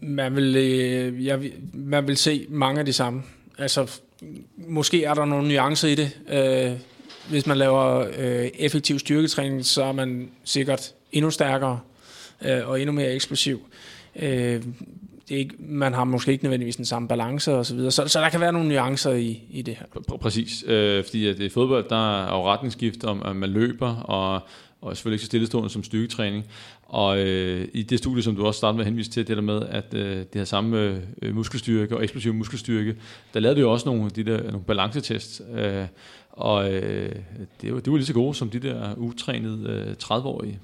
[0.00, 3.22] Man vil, øh, jeg, man vil se mange af de samme.
[3.58, 4.00] Altså,
[4.56, 6.10] måske er der nogle nuancer i det.
[6.28, 6.78] Øh,
[7.28, 11.80] hvis man laver øh, effektiv styrketræning, så er man sikkert endnu stærkere
[12.44, 13.66] øh, og endnu mere eksplosiv.
[14.16, 14.62] Øh,
[15.28, 17.90] det er ikke, man har måske ikke nødvendigvis den samme balance og så videre.
[17.90, 20.16] Så, så der kan være nogle nuancer i, i det her.
[20.20, 24.40] Præcis, øh, fordi at i fodbold, der er jo retningsskift om, at man løber, og,
[24.80, 26.44] og selvfølgelig ikke så stillestående som styrketræning.
[26.82, 29.42] Og øh, i det studie, som du også startede med at henvise til, det der
[29.42, 32.96] med, at øh, det har samme øh, muskelstyrke og eksplosiv muskelstyrke,
[33.34, 35.86] der lavede vi jo også nogle, de der, nogle balancetests, øh,
[36.30, 37.14] og øh,
[37.60, 40.60] det, var, det var lige så gode som de der utrænede øh, 30-årige.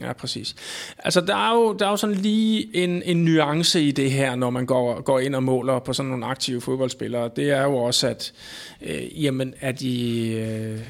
[0.00, 0.54] Ja, præcis.
[0.98, 4.34] Altså, der er jo, der er jo sådan lige en, en nuance i det her,
[4.34, 7.30] når man går, går ind og måler på sådan nogle aktive fodboldspillere.
[7.36, 8.32] Det er jo også, at
[8.80, 10.80] øh, jamen, er, de, øh,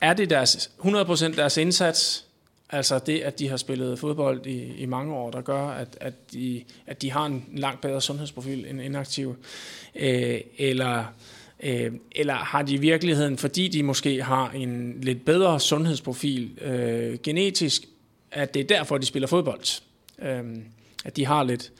[0.00, 2.24] er det deres, 100% deres indsats,
[2.70, 6.32] altså det, at de har spillet fodbold i, i mange år, der gør, at, at,
[6.32, 9.36] de, at de har en langt bedre sundhedsprofil end inaktive,
[9.94, 11.04] øh, eller
[11.62, 17.18] Øh, eller har de i virkeligheden, fordi de måske har en lidt bedre sundhedsprofil øh,
[17.22, 17.84] genetisk,
[18.32, 19.82] at det er derfor, de spiller fodbold.
[20.22, 20.44] Øh,
[21.04, 21.72] at de har lidt,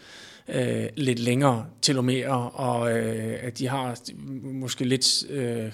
[0.49, 3.99] øh, lidt længere telomerer, og øh, at de har
[4.43, 5.73] måske lidt, øh,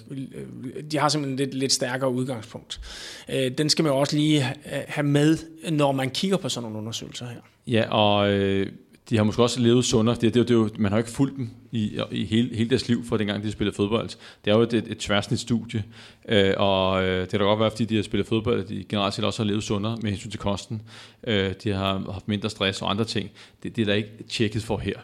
[0.91, 2.81] de har simpelthen lidt, lidt stærkere udgangspunkt.
[3.29, 5.39] Øh, den skal man jo også lige øh, have med,
[5.71, 7.41] når man kigger på sådan nogle undersøgelser her.
[7.67, 8.73] Ja, og øh,
[9.11, 10.17] de har måske også levet sundere.
[10.21, 12.89] Det, det, det, det, man har jo ikke fulgt dem i, i hele, hele deres
[12.89, 14.09] liv, fra dengang de spillede fodbold.
[14.45, 15.85] Det er jo et, et, et tværsnit studie,
[16.29, 18.85] øh, og øh, det kan da godt være, fordi de har spillet fodbold, at de
[18.89, 20.83] generelt set også har levet sundere med hensyn til kosten.
[21.27, 23.31] Øh, de har haft mindre stress og andre ting.
[23.63, 24.99] Det, det er der ikke tjekket for her.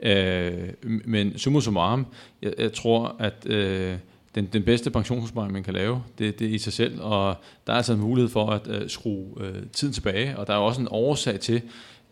[0.00, 0.68] Øh,
[1.04, 2.06] men summa summarum,
[2.42, 3.46] jeg, jeg tror, at...
[3.46, 3.96] Øh,
[4.36, 7.72] den, den bedste pensionsopsparing, man kan lave, det, det er i sig selv, og der
[7.72, 10.80] er altså en mulighed for at øh, skrue øh, tiden tilbage, og der er også
[10.80, 11.62] en årsag til,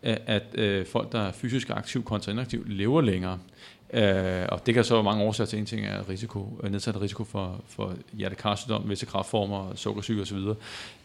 [0.05, 3.39] at øh, folk, der er fysisk aktiv kontra inaktiv, lever længere.
[3.93, 5.59] Øh, og det kan så være mange årsager til.
[5.59, 10.37] En ting er risiko, øh, nedsat risiko for, for hjertekarsygdom, visse kraftformer, sukkersyge osv.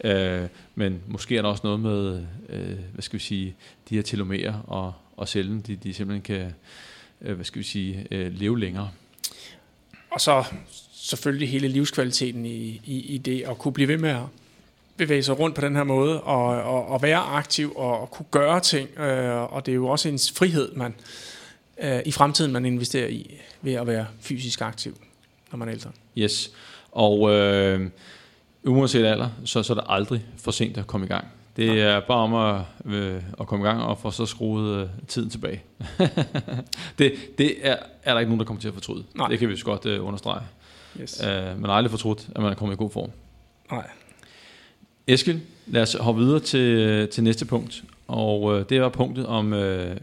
[0.05, 3.55] Øh, men måske er der også noget med, øh, hvad skal vi sige,
[3.89, 6.55] de her telomerer og, og cellen, de, de simpelthen kan,
[7.21, 8.91] øh, hvad skal vi sige, øh, leve længere.
[10.11, 10.45] Og så
[10.93, 14.23] selvfølgelig hele livskvaliteten i, i, i det at kunne blive ved med at
[15.01, 18.27] bevæge sig rundt på den her måde, og, og, og være aktiv og, og kunne
[18.31, 18.99] gøre ting.
[18.99, 20.95] Øh, og det er jo også en frihed, man
[21.83, 24.97] øh, i fremtiden man investerer i ved at være fysisk aktiv,
[25.51, 25.91] når man er ældre.
[26.19, 26.51] Yes,
[26.93, 27.91] og øh,
[28.65, 31.27] uanset alder, så, så er det aldrig for sent at komme i gang.
[31.57, 32.63] Det er bare om at,
[32.95, 35.63] øh, at komme i gang og få så skruet øh, tiden tilbage.
[36.99, 39.05] det det er, er der ikke nogen, der kommer til at fortryde.
[39.15, 39.29] Nej.
[39.29, 40.43] Det kan vi så godt øh, understrege.
[41.01, 41.23] Yes.
[41.25, 43.11] Øh, man har aldrig fortrudt, at man er kommet i god form.
[43.71, 43.91] Nej.
[45.13, 47.85] Eskil, lad os hoppe videre til, øh, til næste punkt.
[48.09, 49.97] Og øh, det var punktet om øh,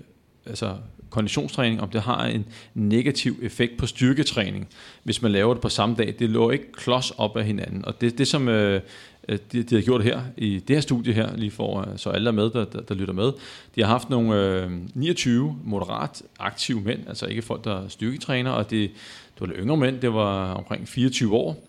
[0.45, 0.75] altså
[1.09, 4.67] konditionstræning, om det har en negativ effekt på styrketræning,
[5.03, 6.15] hvis man laver det på samme dag.
[6.19, 7.85] Det lå ikke klods op af hinanden.
[7.85, 8.81] Og det, det som øh,
[9.27, 12.09] øh de, de har gjort her, i det her studie her, lige for, øh, så
[12.09, 13.31] alle der med, der, der, der lytter med,
[13.75, 18.51] de har haft nogle øh, 29 moderat aktive mænd, altså ikke folk, der er styrketræner,
[18.51, 18.89] og det,
[19.33, 21.67] det var lidt yngre mænd, det var omkring 24 år,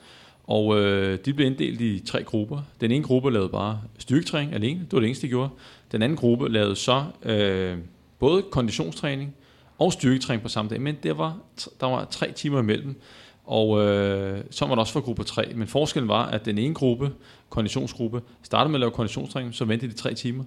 [0.49, 2.61] og øh, de blev inddelt i tre grupper.
[2.81, 5.51] Den ene gruppe lavede bare styrketræning alene, det var det eneste, de gjorde.
[5.93, 7.79] Den anden gruppe lavede så øh,
[8.19, 9.35] både konditionstræning
[9.79, 11.39] og styrketræning på samme dag, men der var,
[11.81, 13.01] der var tre timer imellem.
[13.45, 15.53] Og øh, så var det også for gruppe 3.
[15.55, 17.13] Men forskellen var, at den ene gruppe,
[17.49, 20.45] konditionsgruppe, startede med at lave konditionstræning, så ventede de tre timer,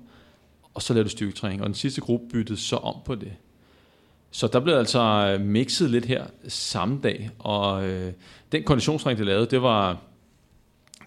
[0.73, 1.61] og så lavede de styrketræning.
[1.61, 3.31] Og den sidste gruppe byttede så om på det.
[4.31, 8.13] Så der blev altså øh, mixet lidt her samme dag, og øh,
[8.51, 9.97] den konditionsring, de lavede, det var,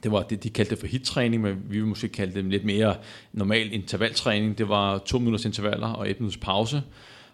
[0.02, 2.64] det var det, de kaldte det for hittræning, men vi vil måske kalde det lidt
[2.64, 2.96] mere
[3.32, 4.58] normal intervaltræning.
[4.58, 6.82] Det var to minutters intervaller og et minutters pause.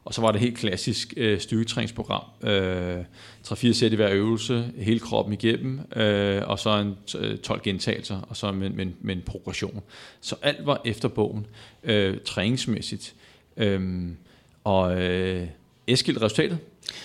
[0.04, 2.22] Og så var det helt klassisk øh, styrketræningsprogram.
[2.42, 2.98] Øh,
[3.46, 8.20] 3-4 sæt i hver øvelse, hele kroppen igennem, øh, og så en øh, 12 gentagelser,
[8.20, 9.82] og så med, med, med en progression.
[10.20, 11.46] Så alt var efter bogen,
[11.82, 13.14] øh, træningsmæssigt.
[13.56, 14.08] Øh,
[14.64, 15.46] og øh,
[15.92, 16.58] Eskild, resultatet?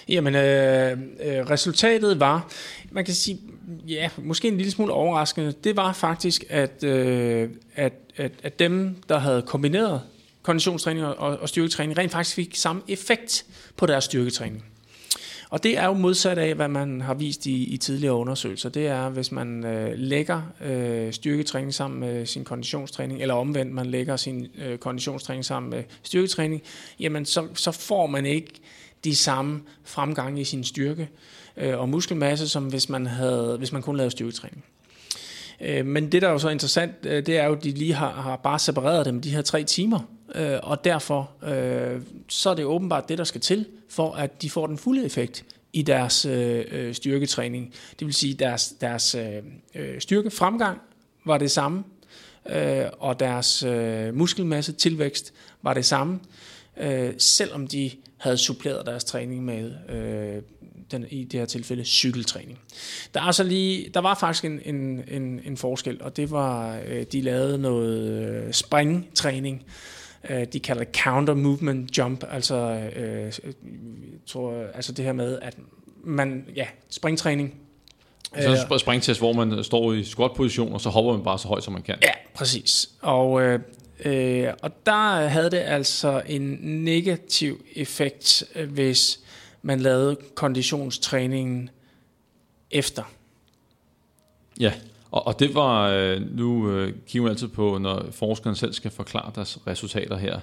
[0.10, 2.50] Jamen, øh, øh, resultatet var,
[2.92, 3.40] man kan sige,
[3.88, 8.96] ja, måske en lille smule overraskende, det var faktisk, at, øh, at, at, at dem,
[9.10, 10.02] der havde kombineret
[10.42, 13.46] konditionstræning og, og styrketræning, rent faktisk fik samme effekt
[13.78, 14.66] på deres styrketræning.
[15.50, 18.70] Og det er jo modsat af, hvad man har vist i, i tidligere undersøgelser.
[18.70, 23.86] Det er, hvis man øh, lægger øh, styrketræning sammen med sin konditionstræning, eller omvendt, man
[23.86, 26.62] lægger sin øh, konditionstræning sammen med styrketræning,
[27.00, 28.52] jamen så, så får man ikke
[29.04, 31.10] de samme fremgange i sin styrke
[31.58, 34.64] øh, og muskelmasse, som hvis man, havde, hvis man kun lavede styrketræning.
[35.62, 37.94] Øh, men det, der er jo så interessant, øh, det er jo, at de lige
[37.94, 40.00] har, har bare separeret dem de her tre timer,
[40.36, 44.50] øh, og derfor øh, så er det åbenbart det, der skal til, for at de
[44.50, 47.74] får den fulde effekt i deres øh, øh styrketræning.
[48.00, 49.44] Det vil sige, deres, deres øh,
[49.76, 50.82] øh, styrkefremgang
[51.26, 51.84] var det samme,
[52.50, 56.20] øh, og deres øh, muskelmasse tilvækst var det samme,
[56.78, 60.42] øh, selvom de havde suppleret deres træning med øh,
[60.92, 62.60] den, i det her tilfælde cykeltræning.
[63.14, 66.80] Der, er så lige, der var faktisk en, en, en, en forskel, og det var,
[66.88, 69.64] øh, de lavede noget øh, springtræning,
[70.30, 72.56] øh, de kalder det counter movement jump, altså,
[72.96, 73.34] øh,
[74.26, 75.58] tror, altså det her med, at
[76.04, 77.54] man, ja, springtræning,
[78.42, 81.64] så en springtest, hvor man står i squat-position, og så hopper man bare så højt,
[81.64, 81.96] som man kan.
[82.02, 82.90] Ja, præcis.
[83.02, 83.60] Og, øh,
[84.06, 89.20] øh, og der havde det altså en negativ effekt, hvis
[89.62, 91.70] man lavede konditionstræningen
[92.72, 93.04] efter.
[94.60, 94.74] Ja,
[95.16, 99.32] og, og det var, øh, nu øh, kigger altid på, når forskerne selv skal forklare
[99.36, 100.40] deres resultater her.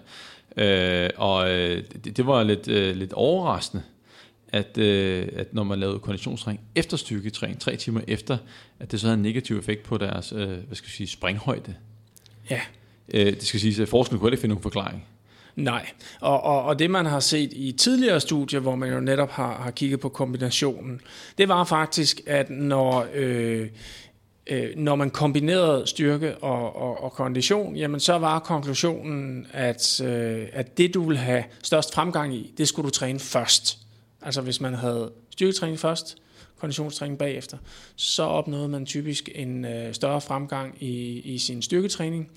[0.56, 3.82] Øh, og øh, det, det var lidt, øh, lidt overraskende,
[4.48, 8.38] at, øh, at når man lavede konditionstræning efter styrketræning, tre timer efter,
[8.80, 11.74] at det så havde en negativ effekt på deres øh, hvad skal jeg sige, springhøjde.
[12.50, 12.60] Ja.
[13.14, 15.04] Øh, det skal sige, at forskerne kunne ikke finde nogen forklaring.
[15.56, 15.86] Nej,
[16.20, 19.62] og, og, og det man har set i tidligere studier, hvor man jo netop har,
[19.62, 21.00] har kigget på kombinationen,
[21.38, 23.68] det var faktisk, at når, øh,
[24.46, 30.48] øh, når man kombinerede styrke og, og, og kondition, jamen så var konklusionen, at, øh,
[30.52, 33.78] at det du vil have størst fremgang i, det skulle du træne først.
[34.22, 36.16] Altså hvis man havde styrketræning først,
[36.58, 37.58] konditionstræning bagefter,
[37.96, 42.30] så opnåede man typisk en øh, større fremgang i, i sin styrketræning,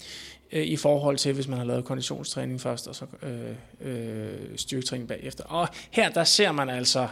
[0.51, 5.07] øh, i forhold til, hvis man har lavet konditionstræning først, og så øh, øh, styrketræning
[5.07, 5.43] bagefter.
[5.43, 7.07] Og her, der ser man altså,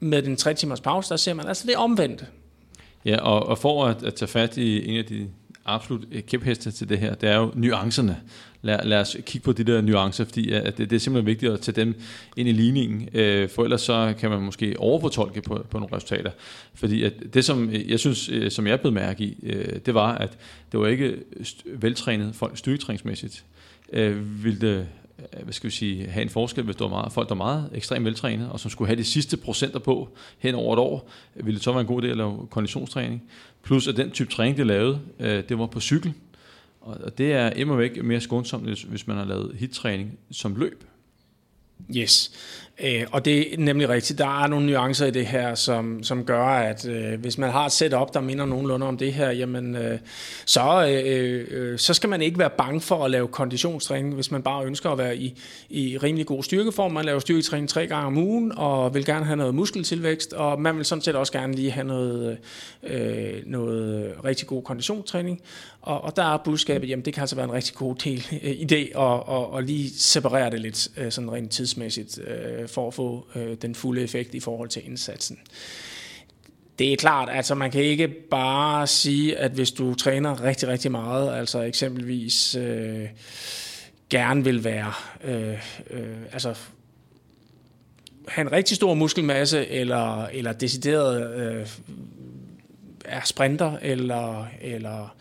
[0.00, 2.26] med den 3 timers pause, der ser man altså det omvendte.
[3.08, 5.28] Ja, og, og for at, at tage fat i en af de
[5.64, 8.16] absolut kæpheste til det her, det er jo nuancerne.
[8.62, 11.52] Lad, lad os kigge på de der nuancer, fordi at det, det er simpelthen vigtigt
[11.52, 11.94] at tage dem
[12.36, 16.30] ind i ligningen, øh, for ellers så kan man måske overfortolke på, på nogle resultater.
[16.74, 20.14] Fordi at det, som jeg synes, øh, som jeg blev mærke i, øh, det var,
[20.14, 20.38] at
[20.72, 21.16] det var ikke
[21.64, 23.44] veltrænet folk styrketræningsmæssigt.
[23.92, 27.12] Øh, ville det Øh, hvad skal vi sige, have en forskel, hvis der var meget,
[27.12, 30.54] folk, der var meget ekstremt veltrænet, og som skulle have de sidste procenter på hen
[30.54, 33.22] over et år, ville det så være en god idé at lave konditionstræning.
[33.62, 36.12] Plus at den type træning, de lavede, øh, det var på cykel,
[36.80, 40.84] og det er imod væk mere skånsomt, hvis man har lavet hittræning som løb.
[41.96, 42.32] Yes,
[42.80, 44.18] øh, og det er nemlig rigtigt.
[44.18, 47.66] Der er nogle nuancer i det her, som, som gør, at øh, hvis man har
[47.66, 49.98] et setup, der minder nogenlunde om det her, jamen, øh,
[50.46, 54.42] så, øh, øh, så skal man ikke være bange for at lave konditionstræning, hvis man
[54.42, 55.34] bare ønsker at være i,
[55.68, 56.92] i rimelig god styrkeform.
[56.92, 60.76] Man laver styrketræning tre gange om ugen, og vil gerne have noget muskeltilvækst, og man
[60.76, 62.38] vil sådan set også gerne lige have noget,
[62.82, 65.40] øh, noget rigtig god konditionstræning.
[65.82, 68.50] Og, og der er budskabet, jamen det kan altså være en rigtig god del, øh,
[68.50, 72.94] idé at, og, og lige separere det lidt øh, sådan rent tidsmæssigt, øh, for at
[72.94, 75.38] få øh, den fulde effekt i forhold til indsatsen.
[76.78, 80.90] Det er klart, altså man kan ikke bare sige, at hvis du træner rigtig, rigtig
[80.90, 83.08] meget, altså eksempelvis øh,
[84.10, 84.92] gerne vil være,
[85.24, 85.58] øh,
[85.90, 86.54] øh, altså
[88.28, 91.66] have en rigtig stor muskelmasse, eller, eller decideret øh,
[93.04, 95.16] er sprinter, eller, eller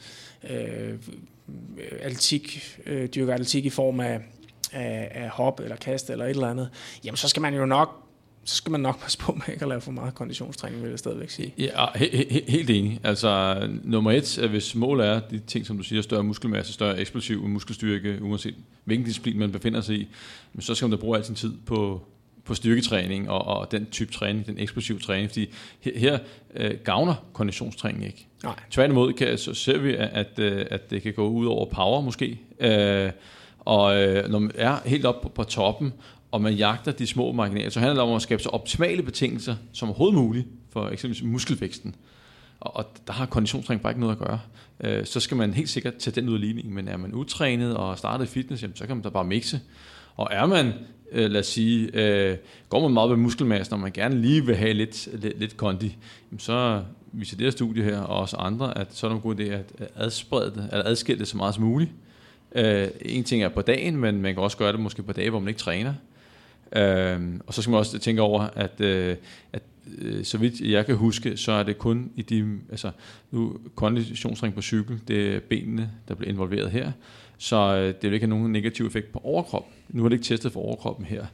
[0.50, 0.94] øh,
[2.00, 4.20] atletik, øh, dyrker atletik i form af,
[4.74, 6.70] af, af hop eller kast eller et eller andet,
[7.06, 8.04] jamen så skal man jo nok
[8.44, 11.00] så skal man nok passe på med ikke at lave for meget konditionstræning, vil jeg
[11.00, 11.54] stadigvæk sige.
[11.58, 13.00] Ja, he- he- helt enig.
[13.04, 17.48] Altså, nummer et, hvis målet er de ting, som du siger, større muskelmasse, større eksplosiv
[17.48, 20.08] muskelstyrke, uanset hvilken disciplin man befinder sig i,
[20.60, 22.02] så skal man da bruge al sin tid på,
[22.46, 25.50] på styrketræning og, og den type træning, den eksplosive træning, fordi
[25.80, 26.20] her, her
[26.56, 28.28] øh, gavner konditionstræning ikke.
[28.44, 28.56] Nej.
[28.72, 32.02] Tværtimod kan, så ser vi, at, at, øh, at det kan gå ud over power
[32.02, 33.12] måske, øh,
[33.68, 35.94] og øh, når man er helt oppe på, på toppen,
[36.32, 39.56] og man jagter de små marginaler, så handler det om at skabe så optimale betingelser
[39.74, 41.96] som overhovedet muligt for eksempelvis muskelvæksten.
[42.60, 44.40] Og, og der har konditionstræning bare ikke noget at gøre.
[44.84, 47.76] Øh, så skal man helt sikkert tage den ud af ligningen, men er man utrænet
[47.76, 49.60] og startet i fitness, jamen, så kan man da bare mixe.
[50.16, 50.74] Og er man
[51.12, 52.38] øh, lad os sige, øh,
[52.70, 55.98] går man meget ved muskelmasse, når man gerne lige vil have lidt, lidt, lidt kondi,
[56.38, 59.36] så viser det her studie her, og også andre, at så er det en god
[59.36, 61.92] idé at øh, adsprede det, eller adskille det så meget som muligt.
[62.56, 65.30] Øh, en ting er på dagen, men man kan også gøre det måske på dage,
[65.30, 65.94] hvor man ikke træner.
[66.76, 69.16] Øh, og så skal man også tænke over, at, øh,
[69.54, 69.62] at
[69.98, 72.92] øh, så vidt jeg kan huske, så er det kun i de, altså
[73.32, 76.92] nu konditionsring på cykel, det er benene, der bliver involveret her,
[77.38, 79.74] så øh, det vil ikke have nogen negativ effekt på overkroppen.
[79.90, 81.26] Nu er det ikke testet for overkroppen her.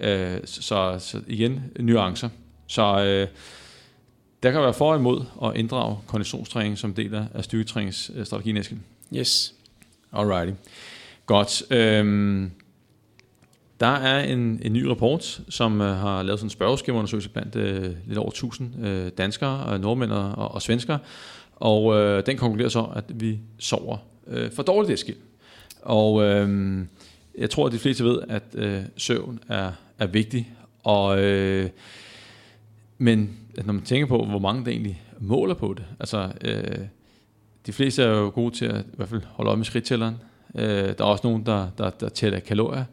[0.00, 2.28] Øh, så, så igen, nuancer.
[2.66, 3.28] Så øh,
[4.42, 8.80] der kan være for og imod at inddrage konditionstræning som del af styrketræningsstrategien, Eskild.
[9.16, 9.54] Yes.
[10.12, 10.52] Alrighty.
[11.26, 11.62] Godt.
[11.70, 12.50] Øhm,
[13.80, 17.90] der er en, en ny rapport, som øh, har lavet sådan en spørgeskemaundersøgelse blandt øh,
[18.06, 20.98] lidt over 1000 øh, danskere, øh, nordmænd og, og svenskere.
[21.56, 23.96] Og øh, den konkluderer så, at vi sover
[24.26, 25.16] øh, for dårligt det skil.
[25.82, 26.78] Og øh,
[27.38, 30.52] jeg tror, at de fleste ved, at øh, søvn er, er vigtig.
[30.84, 31.70] Og, øh,
[32.98, 36.78] men når man tænker på, hvor mange der egentlig måler på det, altså Øh,
[37.66, 40.16] de fleste er jo gode til at i hvert fald holde øje med skridttælleren.
[40.54, 42.84] Øh, der er også nogen, der, der, der tæller kalorier.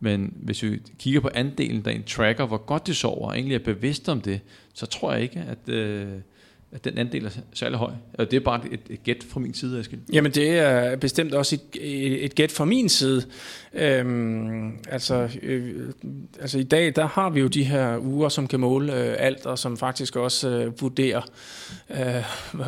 [0.00, 3.54] Men hvis vi kigger på andelen, der en tracker, hvor godt de sover, og egentlig
[3.54, 4.40] er bevidst om det,
[4.74, 6.08] så tror jeg ikke, at, øh,
[6.72, 7.90] at den andel er særlig høj.
[8.14, 10.00] Og det er bare et, et gæt fra min side, Eskild.
[10.12, 13.24] Jamen det er bestemt også et, et gæt fra min side.
[13.74, 15.88] Øhm, altså, øh,
[16.40, 19.46] altså i dag, der har vi jo de her uger, som kan måle øh, alt,
[19.46, 21.22] og som faktisk også øh, vurderer,
[21.90, 22.24] øh,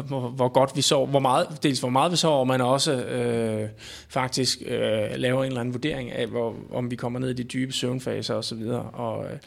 [0.09, 3.68] hvor, hvor godt vi sover, hvor meget, dels hvor meget vi sover, men også øh,
[4.09, 7.44] faktisk øh, laver en eller anden vurdering af, hvor, om vi kommer ned i de
[7.44, 8.62] dybe søvnfaser osv.
[8.92, 9.38] Og, øh,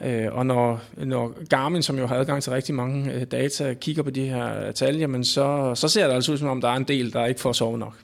[0.00, 4.02] Øh, og når, når Garmin, som jo har adgang til rigtig mange øh, data, kigger
[4.02, 6.76] på de her tal, jamen så, så ser det altså ud som om, der er
[6.76, 7.94] en del, der ikke får sovet nok.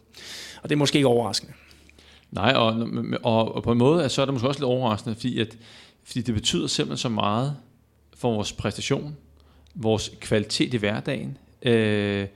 [0.63, 1.53] Og det er måske ikke overraskende.
[2.31, 2.89] Nej, og,
[3.23, 5.57] og, og på en måde så er det måske også lidt overraskende, fordi, at,
[6.05, 7.57] fordi det betyder simpelthen så meget
[8.17, 9.17] for vores præstation,
[9.75, 12.27] vores kvalitet i hverdagen, øh,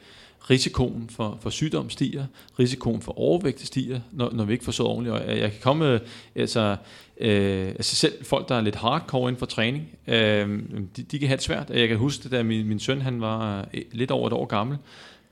[0.51, 2.27] risikoen for, for sygdom stiger,
[2.59, 5.15] risikoen for overvægt stiger, når, når vi ikke får så ordentligt.
[5.17, 6.01] Og jeg kan komme, øh,
[6.35, 6.77] altså,
[7.21, 10.63] øh, altså selv folk, der er lidt hardcore inden for træning, øh,
[10.97, 11.71] de, de kan have det svært.
[11.71, 14.79] Jeg kan huske, da min, min søn han var øh, lidt over et år gammel,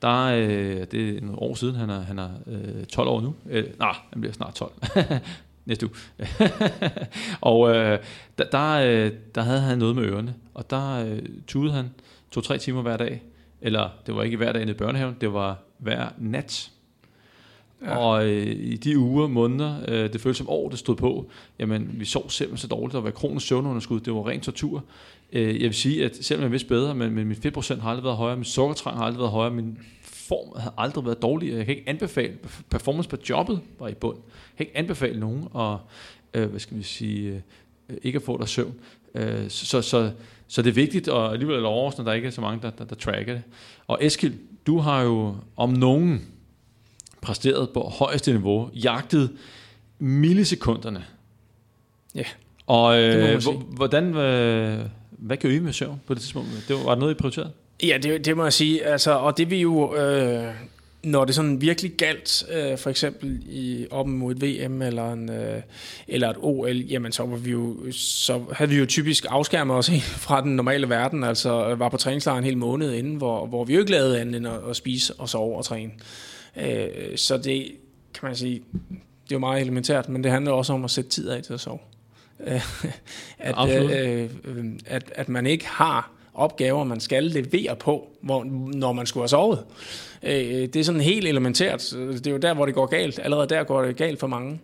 [0.02, 3.34] der, øh, det er nogle år siden, han er, han er øh, 12 år nu.
[3.50, 4.72] Øh, nej, han bliver snart 12.
[5.66, 5.94] Næste uge.
[7.40, 7.98] og øh,
[8.38, 11.90] der, der, øh, der havde han noget med ørerne, og der øh, tudede han
[12.30, 13.22] to-tre timer hver dag,
[13.62, 16.70] eller det var ikke hver dag i børnehaven, det var hver nat.
[17.84, 17.96] Ja.
[17.96, 21.90] Og øh, i de uger, måneder, øh, det føltes som år, det stod på, jamen
[21.92, 24.84] vi sov simpelthen så dårligt, der var kronisk søvnunderskud, det var ren tortur.
[25.32, 28.04] Øh, jeg vil sige, at selvom jeg vidste bedre, men, men min fedtprocent har aldrig
[28.04, 31.52] været højere, min sukkertrang har aldrig været højere, min form har aldrig været dårlig.
[31.52, 32.38] Jeg kan ikke anbefale,
[32.70, 34.16] performance på jobbet var i bund.
[34.16, 35.76] Jeg kan ikke anbefale nogen at,
[36.34, 37.42] øh, hvad skal vi sige,
[37.88, 38.74] øh, ikke at få der søvn.
[39.14, 40.12] Øh, så, så, så
[40.62, 42.84] det er vigtigt, og alligevel er det overraskende, der ikke er så mange, der, der,
[42.84, 43.42] der tracker det.
[43.86, 44.34] Og Eskild,
[44.66, 46.28] du har jo om nogen
[47.20, 49.30] præsteret på højeste niveau, jagtet
[49.98, 51.04] millisekunderne.
[52.14, 52.24] Ja,
[52.66, 53.42] Og øh,
[53.76, 54.80] hvordan, øh,
[55.10, 56.48] hvad kan I med søvn på det tidspunkt?
[56.68, 57.52] Det var, var det noget, I prioriterede?
[57.82, 58.86] Ja, det, det må jeg sige.
[58.86, 60.54] Altså, og det vi jo, øh,
[61.04, 65.30] når det sådan virkelig galt, øh, for eksempel i, op mod et VM eller, en,
[65.30, 65.62] øh,
[66.08, 69.90] eller et OL, jamen så, var vi jo, så havde vi jo typisk afskærmet os
[70.26, 73.74] fra den normale verden, altså var på træningslejr en hel måned inden, hvor, hvor vi
[73.74, 75.92] jo ikke lavede andet end at, at spise og sove og træne.
[76.56, 77.72] Øh, så det
[78.14, 78.62] kan man sige,
[79.24, 81.52] det er jo meget elementært, men det handler også om at sætte tid af til
[81.52, 81.78] at sove.
[83.38, 88.92] at, øh, øh, at, at man ikke har opgaver, man skal levere på, hvor, når
[88.92, 89.64] man skulle have sovet.
[90.22, 91.94] Øh, det er sådan helt elementært.
[91.98, 93.20] Det er jo der, hvor det går galt.
[93.22, 94.60] Allerede der går det galt for mange.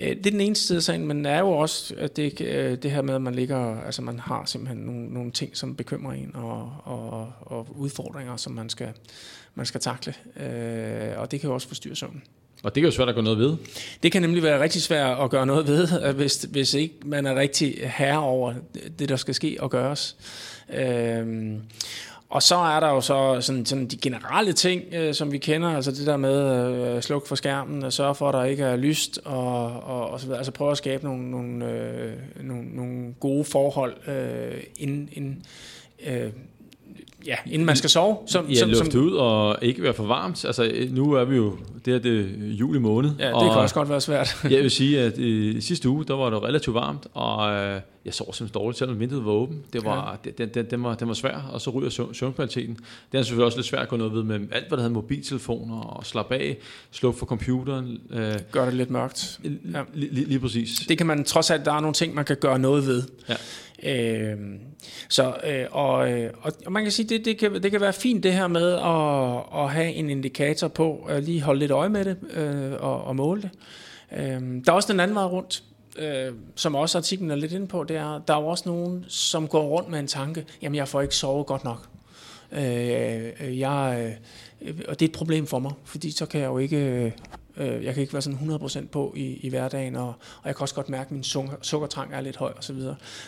[0.00, 2.40] Øh, det er den ene side af sagen, men det er jo også at det,
[2.40, 5.76] øh, det her med, at man ligger, altså man har simpelthen nogle, nogle ting, som
[5.76, 8.88] bekymrer en, og, og, og udfordringer, som man skal,
[9.54, 10.14] man skal takle.
[10.40, 12.22] Øh, og det kan jo også forstyrre søvnen.
[12.62, 13.56] Og det kan jo svært at gøre noget ved.
[14.02, 17.34] Det kan nemlig være rigtig svært at gøre noget ved, hvis, hvis ikke man er
[17.34, 18.54] rigtig herre over
[18.98, 20.16] det, der skal ske og gøres.
[20.74, 21.60] Øhm,
[22.30, 25.68] og så er der jo så sådan, sådan de generelle ting, øh, som vi kender,
[25.68, 26.52] altså det der med
[26.96, 30.20] øh, sluk for skærmen, og sørge for, at der ikke er lyst, og, og, og
[30.20, 30.38] så videre.
[30.38, 35.42] Altså prøve at skabe nogle, nogle, øh, nogle, nogle gode forhold øh, inden, inden
[36.06, 36.30] øh,
[37.28, 38.16] ja, inden man skal sove.
[38.26, 40.44] Som, ja, som, lufte som, ud og ikke være for varmt.
[40.44, 43.10] Altså, nu er vi jo, det er det juli måned.
[43.18, 44.36] Ja, det og, kan også godt være svært.
[44.50, 48.14] jeg vil sige, at i sidste uge, der var det relativt varmt, og øh, jeg
[48.14, 49.62] sov simpelthen dårligt, selvom vinduet var åben.
[49.72, 50.30] Det var, ja.
[50.30, 52.78] den, den, den, var, den var svær, og så ryger søvnkvaliteten.
[53.12, 54.94] Det er selvfølgelig også lidt svært at gå noget ved med alt, hvad der hedder
[54.94, 56.56] mobiltelefoner, og slappe af,
[56.90, 58.00] slukke for computeren.
[58.10, 59.40] Øh, Gør det lidt mørkt.
[59.72, 59.82] Ja.
[59.94, 60.78] Lige, lige, lige præcis.
[60.88, 63.02] Det kan man trods alt, der er nogle ting, man kan gøre noget ved.
[63.28, 63.34] Ja.
[63.82, 64.60] Øhm, øh,
[65.08, 66.08] så, øh, og,
[66.66, 69.62] og man kan sige, det, det, kan, det kan være fint det her med at,
[69.62, 73.16] at have en indikator på, at lige holde lidt øje med det øh, og, og
[73.16, 73.50] måle det.
[74.12, 75.62] Øh, der er også den anden vej rundt.
[75.98, 79.04] øh, som også artiklen er lidt inde på, det er, der er jo også nogen,
[79.08, 81.88] som går rundt med en tanke, jamen jeg får ikke sovet godt nok.
[82.52, 84.16] Øh, øh jeg,
[84.62, 87.12] øh, og det er et problem for mig, fordi så kan jeg jo ikke, øh,
[87.58, 90.62] Øh, jeg kan ikke være sådan 100% på i, i hverdagen, og, og jeg kan
[90.62, 92.76] også godt mærke, at min sukker, sukkertrang er lidt høj osv.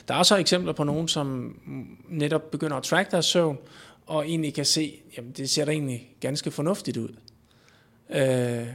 [0.09, 1.57] Der er så eksempler på nogen, som
[2.09, 3.59] netop begynder at track deres søvn,
[4.07, 7.09] og egentlig kan se, jamen det ser da egentlig ganske fornuftigt ud.
[8.11, 8.67] Øh,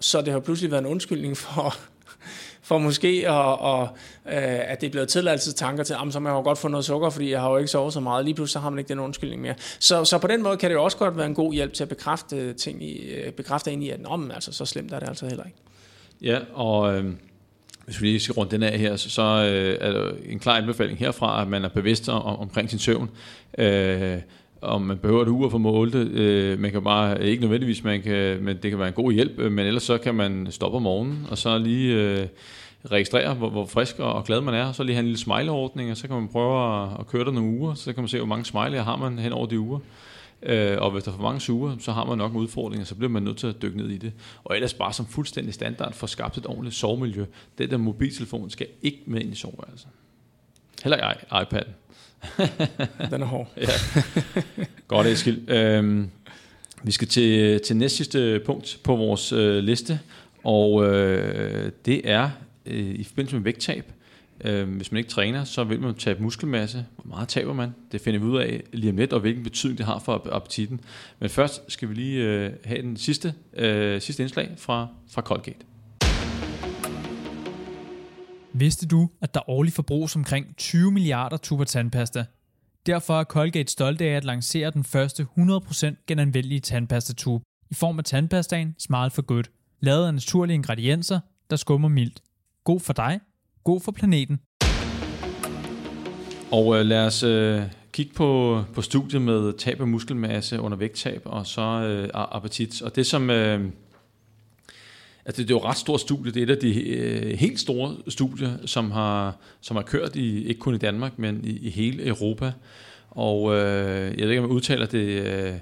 [0.00, 1.74] så det har pludselig været en undskyldning for,
[2.62, 3.82] for måske, at, og,
[4.26, 6.84] øh, at det er blevet tilladelsestanker til, at så må jeg jo godt få noget
[6.84, 8.24] sukker, fordi jeg har jo ikke sovet så meget.
[8.24, 9.54] Lige pludselig så har man ikke den undskyldning mere.
[9.78, 11.82] Så, så på den måde kan det jo også godt være en god hjælp til
[11.82, 15.08] at bekræfte ting i, øh, bekræfte ind i, at om, altså, så slemt er det
[15.08, 15.58] altså heller ikke.
[16.22, 17.04] Ja, og øh,
[17.84, 20.56] hvis vi lige skal rundt den af her, så, så øh, er der en klar
[20.56, 23.10] anbefaling herfra, at man er bevidst om, omkring sin søvn.
[23.58, 24.18] Øh,
[24.62, 26.08] om man behøver et ur for at måle det.
[26.08, 29.38] Øh, man kan bare, ikke nødvendigvis, man kan, men det kan være en god hjælp,
[29.38, 32.26] øh, men ellers så kan man stoppe om morgenen, og så lige øh,
[32.90, 35.18] registrere, hvor, hvor frisk og, og glad man er, og så lige have en lille
[35.18, 38.08] smileordning, og så kan man prøve at, at køre der nogle uger, så kan man
[38.08, 39.78] se, hvor mange smiley har man hen over de uger.
[40.42, 42.86] Øh, og hvis der er for mange sure, så har man nok en udfordring, og
[42.86, 44.12] så bliver man nødt til at dykke ned i det.
[44.44, 47.24] Og ellers bare som fuldstændig standard for skabt et ordentligt sovemiljø.
[47.58, 49.88] Den der mobiltelefon skal ikke med ind i soveværelset.
[50.82, 51.70] Heller ikke iPad'en.
[53.10, 53.48] Den er hård.
[53.56, 53.68] ja.
[54.88, 55.50] Godt, Eskild.
[55.50, 56.10] Øhm,
[56.82, 60.00] vi skal til, til næst sidste punkt på vores øh, liste,
[60.44, 62.30] og øh, det er
[62.66, 63.92] øh, i forbindelse med vægttab.
[64.44, 66.86] Øh, hvis man ikke træner, så vil man tabe muskelmasse.
[66.96, 67.74] Hvor meget taber man?
[67.92, 70.80] Det finder vi ud af lige om lidt, og hvilken betydning det har for appetitten.
[71.18, 75.67] Men først skal vi lige øh, have den sidste, øh, sidste indslag fra, fra Colgate.
[78.58, 82.24] Vidste du, at der årligt forbruges omkring 20 milliarder tuber tandpasta?
[82.86, 88.04] Derfor er Colgate stolte af at lancere den første 100% genanvendelige tandpastatube i form af
[88.04, 89.44] tandpastaen Smile for Good,
[89.80, 92.22] lavet af naturlige ingredienser, der skummer mildt.
[92.64, 93.20] God for dig,
[93.64, 94.40] god for planeten.
[96.52, 101.22] Og øh, lad os øh, kigge på, på studiet med tab af muskelmasse under vægttab
[101.24, 102.82] og så øh, appetit.
[102.82, 103.30] Og det som...
[103.30, 103.70] Øh,
[105.28, 106.32] Altså, det er jo et ret stort studie.
[106.32, 110.44] Det er et af de øh, helt store studier, som har, som har kørt i,
[110.44, 112.52] ikke kun i Danmark, men i, i hele Europa.
[113.10, 115.54] Og øh, jeg ved ikke, om jeg udtaler det øh,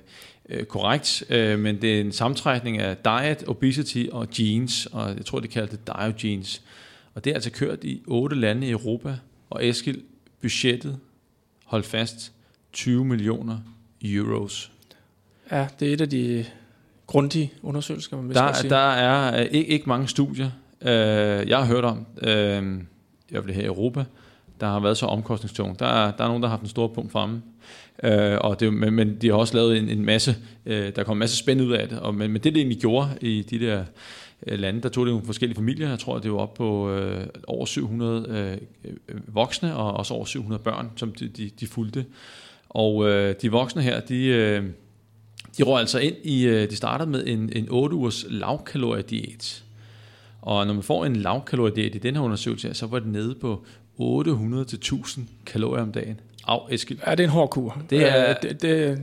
[0.48, 5.24] øh korrekt, øh, men det er en sammentrækning af diet, obesity og genes, og jeg
[5.24, 6.62] tror, det kalder det diogenes.
[7.14, 9.16] Og det er altså kørt i otte lande i Europa,
[9.50, 10.02] og Eskild,
[10.42, 10.98] budgettet,
[11.64, 12.32] hold fast,
[12.72, 13.58] 20 millioner
[14.02, 14.72] euros.
[15.50, 16.44] Ja, det er et af de
[17.06, 18.70] grundige undersøgelser, kan man der, sige.
[18.70, 20.50] Der er uh, ikke, ikke mange studier,
[20.80, 20.88] uh,
[21.48, 24.04] jeg har hørt om, uh, i hvert fald her i Europa,
[24.60, 25.78] der har været så omkostningstung.
[25.78, 27.42] Der er, der er nogen, der har haft en stor punkt fremme.
[28.04, 30.36] Uh, og det, men, men de har også lavet en, en masse,
[30.66, 31.98] uh, der kom en masse spænd ud af det.
[31.98, 33.84] Og, men, men det, det egentlig gjorde i de der
[34.52, 35.88] uh, lande, der tog det nogle forskellige familier.
[35.88, 38.58] Jeg tror, det var op på uh, over 700
[39.10, 42.04] uh, voksne og også over 700 børn, som de, de, de fulgte.
[42.68, 44.58] Og uh, de voksne her, de...
[44.62, 44.85] Uh,
[45.58, 49.64] de røg altså ind i, øh, de startede med en, en 8 ugers lavkaloriediet.
[50.42, 53.64] Og når man får en lavkaloriediet i den her undersøgelse, så var det nede på
[54.00, 56.20] 800-1000 kalorier om dagen.
[56.48, 56.98] Af, Eskild.
[57.06, 57.82] Ja, det er en hård kur.
[57.90, 58.98] Det er, det, det,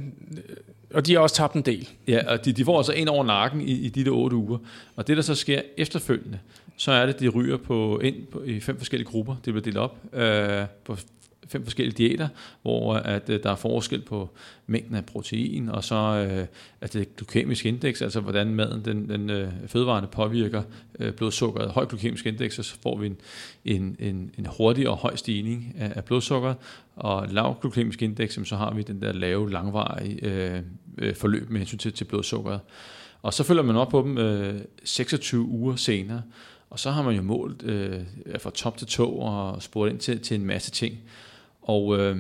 [0.94, 1.90] og de har også tabt en del.
[2.08, 4.58] Ja, og de, de får altså en over nakken i, i de der otte uger.
[4.96, 6.40] Og det, der så sker efterfølgende,
[6.78, 9.36] så er det, de ryger på ind på, i fem forskellige grupper.
[9.46, 10.98] Det bliver delt op øh, på
[11.48, 12.28] fem forskellige diæter,
[12.62, 14.30] hvor at, øh, der er forskel på
[14.68, 16.46] mængden af protein, og så øh,
[16.82, 20.64] at det glykemiske indeks, altså hvordan maden, den, den øh, fødevarene påvirker
[21.00, 21.72] øh, blodsukkeret.
[21.72, 23.18] Høj glykemisk indeks, så får vi en,
[23.66, 26.56] en, en, en hurtig og høj stigning af, af blodsukkeret,
[26.96, 30.62] og lav glykemisk indeks, så har vi den der lave, langvarige øh,
[30.98, 32.60] øh, forløb med hensyn til, til blodsukkeret.
[33.22, 36.22] Og så følger man op på dem øh, 26 uger senere,
[36.70, 38.02] og så har man jo målt øh,
[38.40, 40.98] fra top til tå og spurgt ind til, til en masse ting.
[41.64, 42.18] Og øh,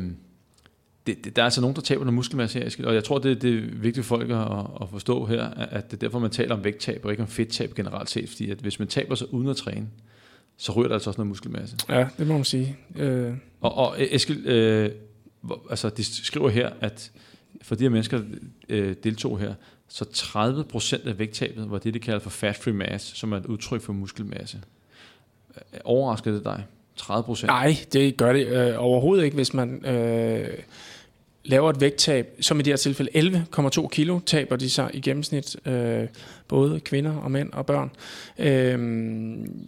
[1.07, 3.41] det, det, der er altså nogen, der taber noget muskelmasse her, og jeg tror, det,
[3.41, 6.55] det er vigtigt for folk at, at forstå her, at det er derfor, man taler
[6.55, 9.47] om vægttab og ikke om fedttab generelt set, fordi at hvis man taber sig uden
[9.47, 9.87] at træne,
[10.57, 11.77] så ryger der altså også noget muskelmasse.
[11.89, 12.77] Ja, det må man sige.
[12.95, 13.33] Øh.
[13.61, 14.91] Og, og Eskild, øh,
[15.69, 17.11] altså de skriver her, at
[17.61, 18.21] for de her mennesker
[18.69, 19.53] øh, deltog her,
[19.87, 20.05] så
[21.03, 23.93] 30% af vægttabet var det, de kalder for fat-free mass, som er et udtryk for
[23.93, 24.61] muskelmasse.
[25.83, 26.65] Overraskede det dig?
[26.95, 27.47] 30 procent?
[27.47, 30.47] Nej, det gør det øh, overhovedet ikke, hvis man øh,
[31.45, 35.67] laver et vægttab, som i det her tilfælde 11,2 kilo, taber de sig i gennemsnit,
[35.67, 36.07] øh,
[36.47, 37.91] både kvinder og mænd og børn,
[38.39, 38.77] øh,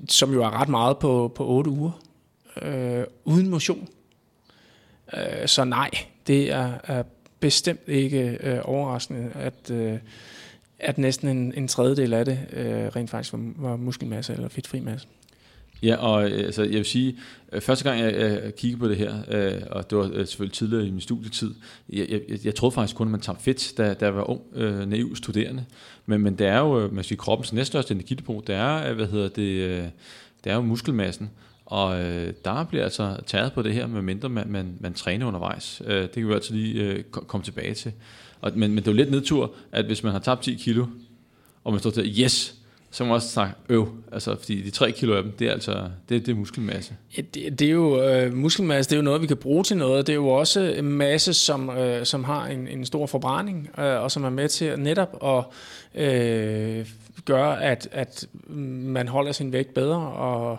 [0.09, 1.91] som jo er ret meget på, på 8 uger,
[2.61, 3.87] øh, uden motion.
[5.13, 5.89] Øh, så nej,
[6.27, 7.03] det er, er
[7.39, 9.99] bestemt ikke øh, overraskende, at, øh,
[10.79, 14.79] at næsten en, en tredjedel af det øh, rent faktisk var, var muskelmasse eller fedtfri
[14.79, 15.07] masse.
[15.85, 17.17] Ja, og øh, altså, jeg vil sige,
[17.51, 20.53] øh, første gang jeg, jeg kiggede på det her, øh, og det var øh, selvfølgelig
[20.53, 21.53] tidligere i min studietid,
[21.89, 24.41] jeg, jeg, jeg troede faktisk kun, at man tabte fedt, da, da jeg var ung,
[24.55, 25.65] øh, naiv studerende.
[26.05, 29.91] Men, men det er jo, man siger, kroppens næststørste energidepot, det er, hvad hedder det,
[30.43, 31.29] det er jo muskelmassen.
[31.65, 35.81] Og øh, der bliver altså taget på det her, medmindre man, man, man træner undervejs.
[35.85, 37.91] Øh, det kan vi altid lige øh, komme tilbage til.
[38.41, 40.85] Og, men, men det er jo lidt nedtur, at hvis man har tabt 10 kilo,
[41.63, 42.55] og man står til, yes,
[42.95, 45.51] så må man også sagt øv, altså fordi de 3 kilo af dem, det er
[45.51, 46.95] altså det, det er muskelmasse.
[47.17, 49.77] Ja, det, det er jo øh, muskelmasse, det er jo noget, vi kan bruge til
[49.77, 50.07] noget.
[50.07, 54.01] Det er jo også en masse, som, øh, som har en, en stor forbrænding, øh,
[54.01, 55.43] og som er med til netop at
[56.03, 56.85] øh,
[57.25, 60.11] gøre, at, at man holder sin vægt bedre.
[60.11, 60.57] Og,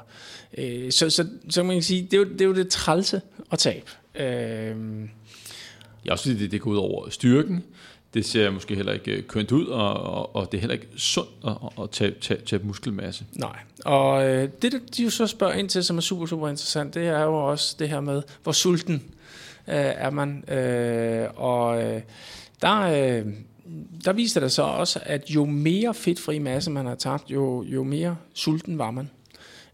[0.59, 3.21] øh, så, så, så man kan sige, det er jo det, er jo det trælse
[3.53, 3.91] at tabe.
[4.15, 4.77] Øh,
[6.07, 7.65] Ja, også fordi det, det går ud over styrken.
[8.15, 10.89] Det ser måske heller ikke øh, kønt ud, og, og, og det er heller ikke
[10.97, 13.25] sundt at, at tage, tage, tage muskelmasse.
[13.33, 16.95] Nej, og øh, det, de jo så spørger ind til, som er super, super interessant,
[16.95, 18.95] det er jo også det her med, hvor sulten
[19.69, 20.51] øh, er man.
[20.51, 22.01] Øh, og øh,
[22.63, 23.27] der, øh,
[24.05, 27.83] der viser det så også, at jo mere fedtfri masse man har tabt, jo, jo
[27.85, 29.11] mere sulten var man.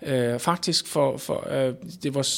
[0.02, 2.28] Øh, faktisk for, for øh, det var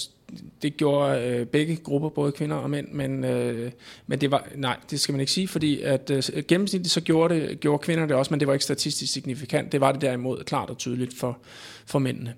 [0.62, 3.70] det gjorde øh, begge grupper, både kvinder og mænd, men, øh,
[4.06, 7.34] men det var, nej, det skal man ikke sige, fordi at øh, gennemsnitligt så gjorde,
[7.34, 9.72] det, gjorde kvinder det også, men det var ikke statistisk signifikant.
[9.72, 11.38] Det var det derimod klart og tydeligt for,
[11.86, 12.34] for mændene.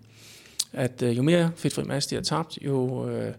[0.73, 3.33] At øh, jo mere fedtfri masse de har tabt, jo, øh,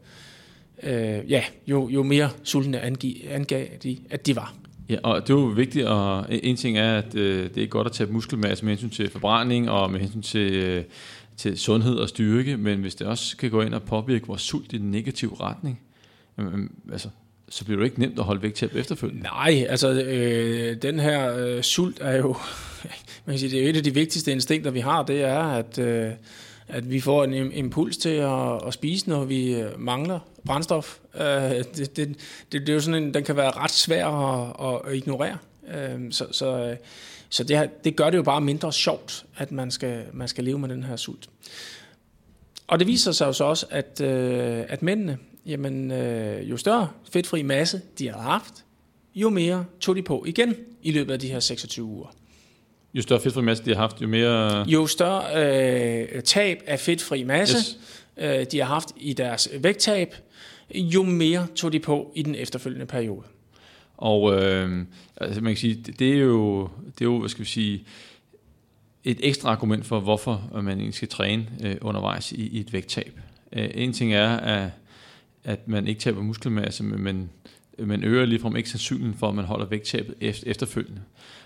[0.83, 4.53] øh, ja, jo, jo mere sultne angav, angav de, at de var.
[4.89, 7.87] Ja, og det er jo vigtigt, og en ting er, at øh, det er godt
[7.87, 10.53] at tage muskelmasse med hensyn til forbrænding og med hensyn til...
[10.53, 10.83] Øh,
[11.38, 14.73] til sundhed og styrke, men hvis det også kan gå ind og påvirke vores sult
[14.73, 15.79] i den negative retning,
[16.38, 17.09] jamen, altså,
[17.49, 19.23] så bliver det ikke nemt at holde vægttab efterfølgende.
[19.23, 22.35] Nej, altså øh, den her øh, sult er jo,
[23.25, 25.79] man kan sige, det er et af de vigtigste instinkter, vi har, det er, at,
[25.79, 26.11] øh,
[26.67, 30.97] at vi får en impuls til at, at spise, når vi øh, mangler brændstof.
[31.19, 32.15] Øh, det, det, det,
[32.51, 35.38] det er jo sådan en, den kan være ret svær at, at ignorere.
[35.75, 36.77] Øh, så, så øh,
[37.30, 40.59] så det, det gør det jo bare mindre sjovt, at man skal, man skal leve
[40.59, 41.30] med den her sult.
[42.67, 46.89] Og det viser sig jo så også, at, øh, at mændene, jamen, øh, jo større
[47.11, 48.53] fedtfri masse de har haft,
[49.15, 52.07] jo mere tog de på igen i løbet af de her 26 uger.
[52.93, 54.65] Jo større fedtfri masse de har haft, jo mere...
[54.67, 57.78] Jo større øh, tab af fedtfri masse yes.
[58.17, 60.15] øh, de har haft i deres vægttab,
[60.75, 63.23] jo mere tog de på i den efterfølgende periode.
[63.97, 64.85] Og øh,
[65.17, 67.83] altså man kan sige, det, er jo, det er jo, hvad skal vi sige,
[69.03, 73.19] et ekstra argument for, hvorfor man egentlig skal træne øh, undervejs i, i et vægttab.
[73.53, 74.69] Øh, en ting er, at,
[75.43, 77.29] at man ikke taber muskelmasse, men
[77.79, 81.01] man øger ligefrem ikke sandsynligheden for, at man holder vægttabet efterfølgende.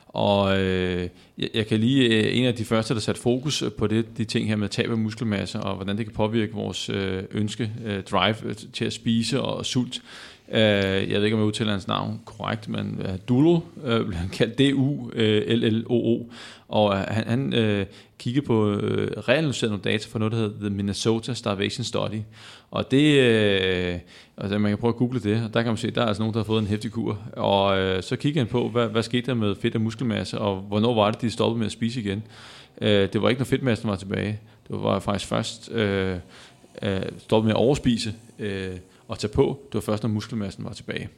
[0.08, 3.88] Og øh, jeg, jeg kan lige øh, en af de første, der satte fokus på
[3.88, 7.24] det, de ting her med tab af muskelmasse, og hvordan det kan påvirke vores øh,
[7.32, 10.02] ønske, øh, drive øh, til at spise og sult.
[10.54, 13.62] Øh, jeg ved ikke, om jeg udtaler hans navn korrekt, men øh, uh, Dulo, uh,
[13.84, 14.58] øh, bliver han kaldt.
[14.58, 16.30] D-U-L-L-O-O,
[16.68, 17.86] og uh, han, han uh,
[18.20, 18.78] kiggede på uh,
[19.28, 22.22] reanalyserede nogle data fra noget, der hedder The Minnesota Starvation Study,
[22.72, 24.00] og det, uh,
[24.38, 26.24] altså man kan prøve at google det, og der kan man se, der er altså
[26.24, 29.04] nogen, der har fået en hæftig kur, og uh, så kigger han på, hvad, hvad
[29.04, 32.00] skete der med fedt og muskelmasse, og hvornår var det, de stoppede med at spise
[32.00, 32.24] igen.
[32.82, 36.12] Uh, det var ikke, når fedtmassen var tilbage, det var faktisk først uh,
[36.88, 38.46] uh, stoppet med at overspise, uh,
[39.12, 41.10] at tage på, det var først, når muskelmassen var tilbage.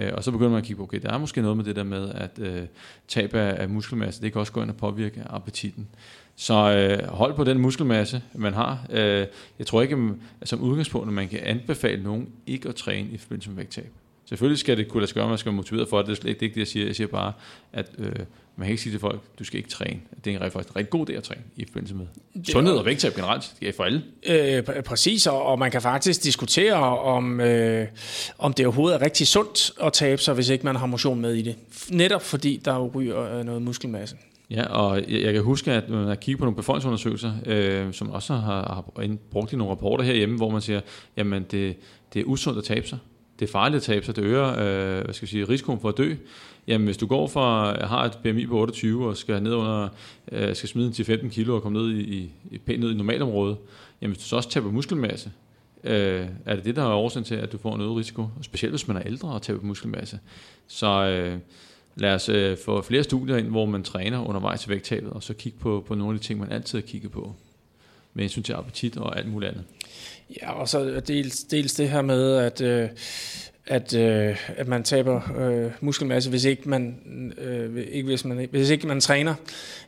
[0.00, 1.76] Øh, og så begynder man at kigge på, okay, der er måske noget med det
[1.76, 2.62] der med, at øh,
[3.08, 5.88] tab af, af muskelmasse, det kan også gå ind og påvirke appetitten.
[6.36, 8.86] Så øh, hold på den muskelmasse, man har.
[8.90, 9.26] Øh,
[9.58, 13.16] jeg tror ikke, at som udgangspunkt, at man kan anbefale nogen ikke at træne i
[13.16, 13.92] forbindelse med vægttab.
[14.24, 16.06] Selvfølgelig skal det kunne lade sig gøre, man skal være motiveret for det.
[16.06, 16.86] Det er slet ikke det, jeg siger.
[16.86, 17.32] Jeg siger bare,
[17.72, 18.16] at øh,
[18.56, 20.00] man kan ikke sige til folk, du skal ikke træne.
[20.24, 22.06] Det er en faktisk en rigtig god idé at træne i forbindelse med
[22.44, 23.54] sundhed og vægttab generelt.
[23.60, 24.02] Det er for alle.
[24.26, 27.86] Øh, præcis, og, og man kan faktisk diskutere, om, øh,
[28.38, 31.34] om det overhovedet er rigtig sundt at tabe sig, hvis ikke man har motion med
[31.34, 31.56] i det.
[31.90, 34.16] Netop fordi der ryger øh, noget muskelmasse.
[34.50, 38.10] Ja, og jeg, jeg kan huske, at man har kigget på nogle befolkningsundersøgelser, øh, som
[38.10, 40.80] også har, har brugt i nogle rapporter herhjemme, hvor man siger,
[41.16, 41.76] jamen det,
[42.14, 42.98] det er usundt at tabe sig
[43.42, 45.88] det er farligt at tabe sig, det øger øh, hvad skal jeg sige, risikoen for
[45.88, 46.14] at dø.
[46.66, 49.88] Jamen hvis du går fra, øh, har et BMI på 28 og skal ned under,
[50.32, 53.56] øh, skal smide til 15 kilo og komme ned i, i, pænt ned i normalområdet,
[54.02, 55.32] jamen hvis du så også taber muskelmasse,
[55.84, 58.44] øh, er det det, der er årsagen til, at du får en øget risiko, og
[58.44, 60.18] specielt hvis man er ældre og taber muskelmasse.
[60.66, 61.38] Så øh,
[61.96, 65.34] lad os øh, få flere studier ind, hvor man træner undervejs til vægttabet, og så
[65.34, 67.34] kigge på, på nogle af de ting, man altid har kigget på,
[68.14, 69.64] med hensyn til appetit og alt muligt andet.
[70.42, 72.88] Ja, og så dels, dels det her med, at, øh,
[73.66, 76.96] at, øh, at man taber øh, muskelmasse, hvis ikke man,
[77.38, 79.34] øh, ikke hvis man, hvis ikke man træner.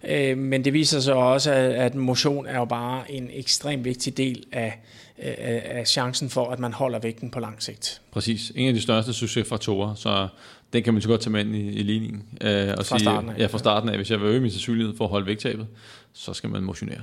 [0.08, 4.16] Øh, men det viser sig også, at, at motion er jo bare en ekstremt vigtig
[4.16, 4.80] del af,
[5.18, 8.00] af, af chancen for, at man holder vægten på lang sigt.
[8.10, 8.52] Præcis.
[8.54, 10.28] En af de største succesfaktorer, så
[10.72, 12.22] den kan man så godt tage med ind i, i ligningen.
[12.40, 13.38] Øh, og fra sige, starten af.
[13.38, 13.96] Ja, fra starten af.
[13.96, 15.66] Hvis jeg vil øge min sandsynlighed for at holde vægttabet,
[16.12, 17.02] så skal man motionere.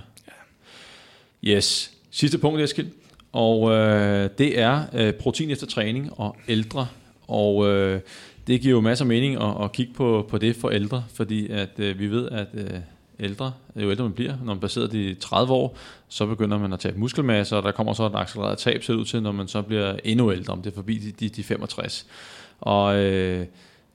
[1.44, 1.56] Ja.
[1.56, 1.92] Yes.
[2.12, 2.88] Sidste punkt, Eskild.
[3.32, 6.88] Og øh, det er øh, protein efter træning og ældre.
[7.28, 8.00] Og øh,
[8.48, 11.52] det giver jo masser af mening at, at kigge på, på det for ældre, fordi
[11.52, 12.80] at øh, vi ved, at øh,
[13.20, 15.78] ældre, jo ældre man bliver, når man passerer de 30 år,
[16.08, 19.22] så begynder man at tabe muskelmasse, og der kommer så et accelereret tab, ud til,
[19.22, 22.08] når man så bliver endnu ældre, om det er forbi de, de, de 65.
[22.62, 23.46] Og øh,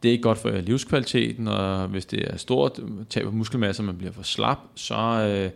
[0.02, 2.80] det er ikke godt for livskvaliteten, og hvis det er stort
[3.10, 5.50] tab af muskelmasse, og man bliver for slap, så, øh,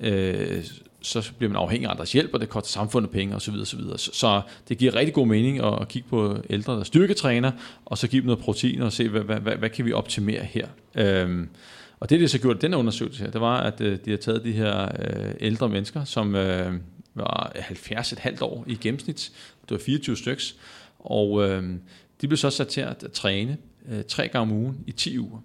[0.00, 0.64] øh,
[1.02, 3.54] så bliver man afhængig af andres hjælp, og det koster samfundet penge osv.
[3.54, 3.80] osv.
[3.96, 7.50] Så, så det giver rigtig god mening at, at kigge på ældre, der styrketræner,
[7.84, 10.42] og så give dem noget protein og se, hvad, hvad, hvad, hvad kan vi optimere
[10.42, 10.66] her.
[10.94, 11.48] Øhm,
[12.00, 14.44] og det, de så gjorde den undersøgelse her, det var, at øh, de har taget
[14.44, 16.72] de her øh, ældre mennesker, som øh,
[17.14, 19.32] var 70 et halvt år i gennemsnit,
[19.62, 20.56] det var 24 styks,
[20.98, 21.62] og øh,
[22.20, 23.56] de blev så sat til at træne
[23.88, 25.38] øh, tre gange om ugen i 10 uger.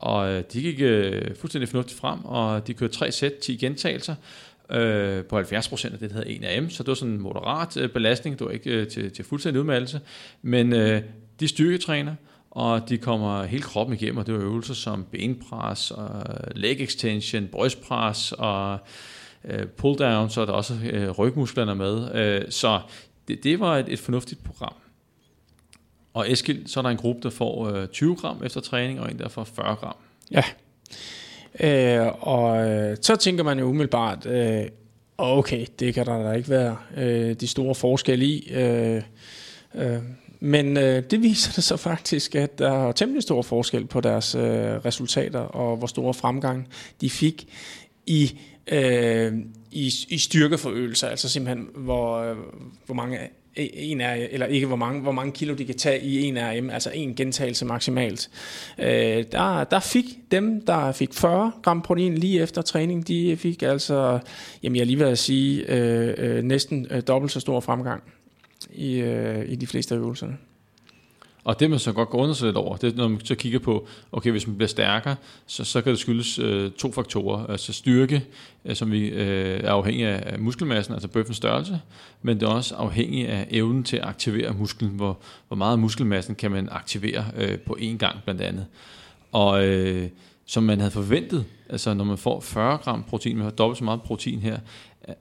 [0.00, 4.14] Og øh, de gik øh, fuldstændig fornuftigt frem, og de kørte tre sæt, 10 gentagelser,
[4.72, 7.20] øh, på 70 procent af det, der hedder 1 AM, så det var sådan en
[7.20, 10.00] moderat øh, belastning, det var ikke øh, til, til fuldstændig udmattelse,
[10.42, 11.02] men øh,
[11.40, 12.14] de styrketræner,
[12.50, 17.46] og de kommer hele kroppen igennem, og det var øvelser som benpres, og leg extension,
[17.46, 18.78] brystpres og
[19.44, 22.14] øh, pull down, så er der også øh, rygmusklerne med.
[22.14, 22.80] Øh, så
[23.28, 24.74] det, det var et, et fornuftigt program.
[26.14, 29.10] Og Eskild, så er der en gruppe, der får øh, 20 gram efter træning, og
[29.10, 29.96] en, der får 40 gram.
[30.30, 30.44] Ja.
[31.60, 34.62] Øh, og øh, så tænker man jo umiddelbart, øh,
[35.18, 38.52] okay, det kan der da ikke være øh, de store forskelle i.
[38.52, 39.02] Øh,
[39.74, 39.98] øh,
[40.40, 44.34] men øh, det viser det så faktisk, at der er temmelig stor forskel på deres
[44.34, 44.42] øh,
[44.84, 46.68] resultater og hvor store fremgang
[47.00, 47.46] de fik
[48.06, 49.32] i, øh,
[49.70, 52.36] i, i styrkeforøgelser, altså simpelthen hvor, øh,
[52.86, 53.18] hvor mange
[53.60, 56.70] en er, eller ikke hvor mange, hvor mange kilo de kan tage i en RM,
[56.70, 58.30] altså en gentagelse maksimalt.
[58.78, 63.62] Øh, der, der fik dem, der fik 40 gram protein lige efter træning, de fik
[63.62, 64.18] altså,
[64.62, 68.02] jamen jeg lige vil sige, øh, øh, næsten øh, dobbelt så stor fremgang
[68.72, 70.36] i, øh, i de fleste af øvelserne.
[71.44, 73.34] Og det man så godt går under sig lidt over, det er, når man så
[73.34, 75.16] kigger på, okay, hvis man bliver stærkere,
[75.46, 77.46] så, så kan det skyldes øh, to faktorer.
[77.46, 78.24] Altså styrke,
[78.64, 81.80] øh, som vi øh, er afhængig af muskelmassen, altså bøffens størrelse,
[82.22, 85.18] men det er også afhængig af evnen til at aktivere musklen, hvor,
[85.48, 88.66] hvor meget muskelmassen kan man aktivere øh, på én gang blandt andet.
[89.32, 90.08] Og øh,
[90.46, 93.84] som man havde forventet, altså når man får 40 gram protein, man har dobbelt så
[93.84, 94.58] meget protein her,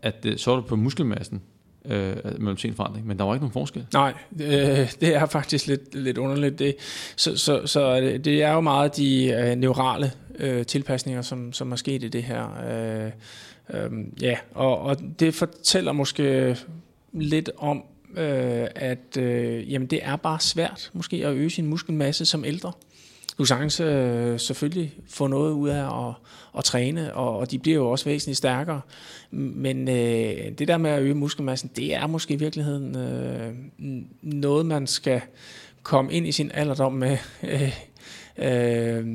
[0.02, 1.42] at øh, så er det på muskelmassen,
[1.86, 3.86] øh, altså, mellem senforandring, men der var ikke nogen forskel.
[3.94, 6.60] Nej, øh, det er faktisk lidt, lidt underligt.
[6.60, 6.76] Det.
[7.16, 11.72] Så, så, så øh, det er jo meget de øh, neurale øh, tilpasninger, som, som
[11.72, 12.48] er sket i det her.
[12.70, 13.12] Øh,
[13.74, 16.58] øh, ja, og, og det fortæller måske
[17.14, 17.84] lidt om,
[18.18, 22.72] øh, at øh, jamen det er bare svært måske at øge sin muskelmasse som ældre
[23.40, 26.14] du sagtens øh, selvfølgelig få noget ud af at,
[26.58, 28.82] at træne, og, og de bliver jo også væsentligt stærkere.
[29.32, 33.54] Men øh, det der med at øge muskelmassen, det er måske i virkeligheden øh,
[34.22, 35.22] noget, man skal
[35.84, 37.18] komme ind i sin alderdom med.
[38.38, 39.06] Øh, øh,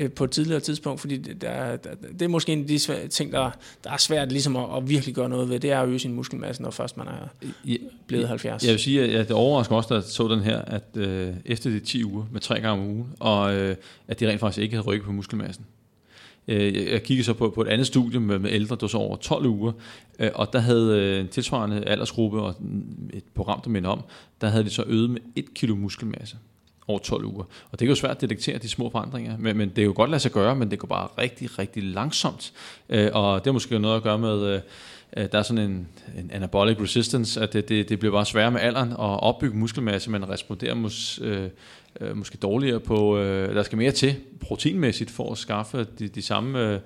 [0.00, 3.08] øh, på et tidligere tidspunkt, fordi det, der, der, det er måske en af de
[3.08, 3.50] ting, der,
[3.84, 6.12] der er svært ligesom at, at virkelig gøre noget ved, det er at øge sin
[6.12, 7.48] muskelmasse, når først man er
[8.06, 8.64] blevet 70.
[8.64, 11.70] Jeg vil sige, at det overrasker også, da jeg så den her, at øh, efter
[11.70, 13.76] de 10 uger med tre gange om ugen, og øh,
[14.08, 15.64] at de rent faktisk ikke havde rykket på muskelmassen.
[16.48, 19.16] Øh, jeg kiggede så på, på et andet studie med, med ældre, der så over
[19.16, 19.72] 12 uger,
[20.18, 22.54] øh, og der havde en tilsvarende aldersgruppe og
[23.12, 24.00] et program, der minder om,
[24.40, 26.36] der havde de så øget med 1 kilo muskelmasse
[26.90, 27.44] over 12 uger.
[27.72, 29.92] Og det er jo svært at detektere de små forandringer, men, men det er jo
[29.96, 32.52] godt lade sig gøre, men det går bare rigtig, rigtig langsomt.
[32.88, 34.62] Øh, og det har måske noget at gøre med,
[35.16, 35.88] øh, der er sådan en,
[36.18, 40.10] en anabolic resistance, at det, det, det bliver bare sværere med alderen at opbygge muskelmasse,
[40.10, 41.48] Man responderer mås, øh,
[42.00, 46.22] øh, måske dårligere på, øh, der skal mere til proteinmæssigt for at skaffe de, de
[46.22, 46.80] samme øh,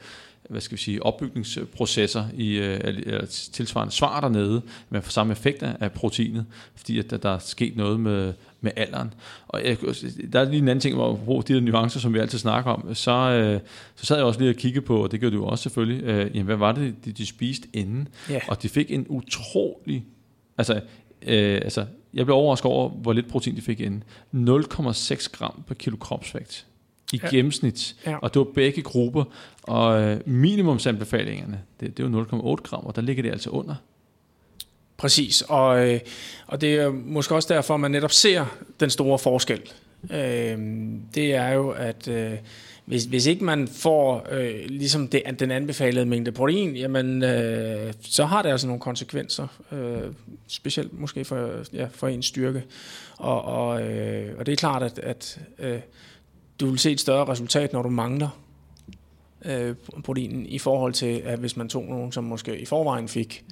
[0.51, 5.63] hvad skal vi sige, opbygningsprocesser i øh, eller tilsvarende svar dernede men med samme effekt
[5.63, 6.47] af proteinet,
[6.77, 8.33] fordi at der, der er sket noget med,
[8.65, 9.15] med alderen.
[9.49, 9.77] Og jeg,
[10.33, 12.95] der er lige en anden ting, hvor de der nuancer, som vi altid snakker om,
[12.95, 13.61] så, øh,
[13.95, 16.31] så sad jeg også lige og kiggede på, og det gjorde du også selvfølgelig, øh,
[16.35, 18.09] jamen, hvad var det, de, de spiste inden?
[18.31, 18.43] Yeah.
[18.49, 20.05] Og de fik en utrolig,
[20.59, 20.81] altså,
[21.23, 24.05] øh, altså jeg blev overrasket over, hvor lidt protein de fik inden.
[24.33, 26.67] 0,6 gram per kilo kropsvægt
[27.13, 27.29] i ja.
[27.29, 27.97] gennemsnit.
[28.07, 28.17] Ja.
[28.17, 29.25] Og det var begge grupper.
[29.63, 33.75] Og øh, minimumsanbefalingerne, det, det er jo 0,8 gram, og der ligger det altså under.
[34.97, 36.01] Præcis, og, øh,
[36.47, 39.61] og det er måske også derfor, at man netop ser den store forskel.
[40.11, 40.59] Øh,
[41.15, 42.33] det er jo, at øh,
[42.85, 48.25] hvis, hvis ikke man får øh, ligesom det, den anbefalede mængde protein, jamen, øh, så
[48.25, 50.13] har det altså nogle konsekvenser, øh,
[50.47, 52.63] specielt måske for, ja, for ens styrke.
[53.17, 55.81] Og, og, øh, og det er klart, at, at øh,
[56.61, 58.41] du vil se et større resultat, når du mangler
[59.45, 59.75] øh,
[60.05, 63.45] protein, i forhold til, at hvis man tog nogen, som måske i forvejen fik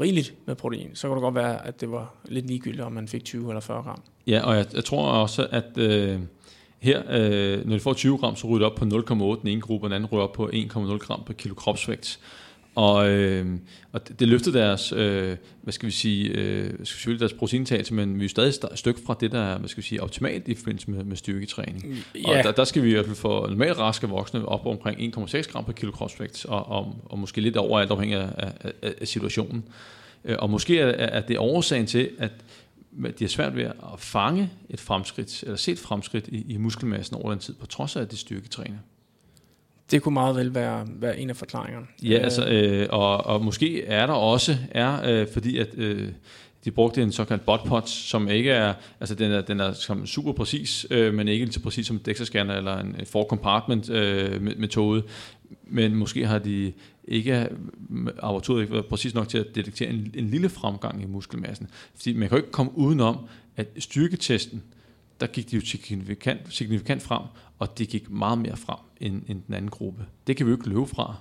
[0.00, 3.08] rigeligt med protein, så kunne det godt være, at det var lidt ligegyldigt, om man
[3.08, 4.02] fik 20 eller 40 gram.
[4.26, 6.20] Ja, og jeg, jeg tror også, at øh,
[6.78, 9.60] her, øh, når du får 20 gram, så ryger det op på 0,8 den ene
[9.60, 12.20] gruppe, og den anden ryger op på 1,0 gram per kilo kropsvægt.
[12.78, 13.46] Og, øh,
[13.92, 16.70] og det, det løftede deres, øh, hvad skal vi sige, øh,
[17.06, 19.82] vi deres proteintagelse, men vi er stadig et stykke fra det, der er, hvad skal
[19.82, 22.04] vi sige, optimalt i forbindelse med, med styrketræning.
[22.14, 22.38] Ja.
[22.38, 25.52] Og der, der, skal vi i hvert fald få normalt raske voksne op omkring 1,6
[25.52, 28.52] gram per kilo kropsvægt, og, og, og måske lidt over alt afhængig af,
[28.82, 29.64] af, af situationen.
[30.24, 32.30] Øh, og måske er, er det årsagen til, at
[33.02, 37.16] de har svært ved at fange et fremskridt, eller se et fremskridt i, i muskelmassen
[37.16, 38.78] over den tid, på trods af, at det styrketræner.
[39.90, 41.86] Det kunne meget vel være, være en af forklaringerne.
[42.02, 46.08] Ja, altså, øh, og, og måske er der også, er, øh, fordi at øh,
[46.64, 50.32] de brugte en såkaldt botpot, som ikke er, altså den er, den er som super
[50.32, 54.42] præcis, øh, men ikke lige så præcis som en DEXA-scanner eller en four compartment øh,
[54.42, 55.02] metode,
[55.64, 56.72] men måske har de
[57.08, 61.06] ikke øh, laboratoriet ikke været præcis nok til at detektere en, en lille fremgang i
[61.06, 61.68] muskelmassen.
[61.96, 63.18] Fordi man kan jo ikke komme udenom,
[63.56, 64.62] at styrketesten,
[65.20, 67.22] der gik de jo signifikant, signifikant frem,
[67.58, 70.04] og det gik meget mere frem end, end den anden gruppe.
[70.26, 71.16] Det kan vi jo ikke løbe fra.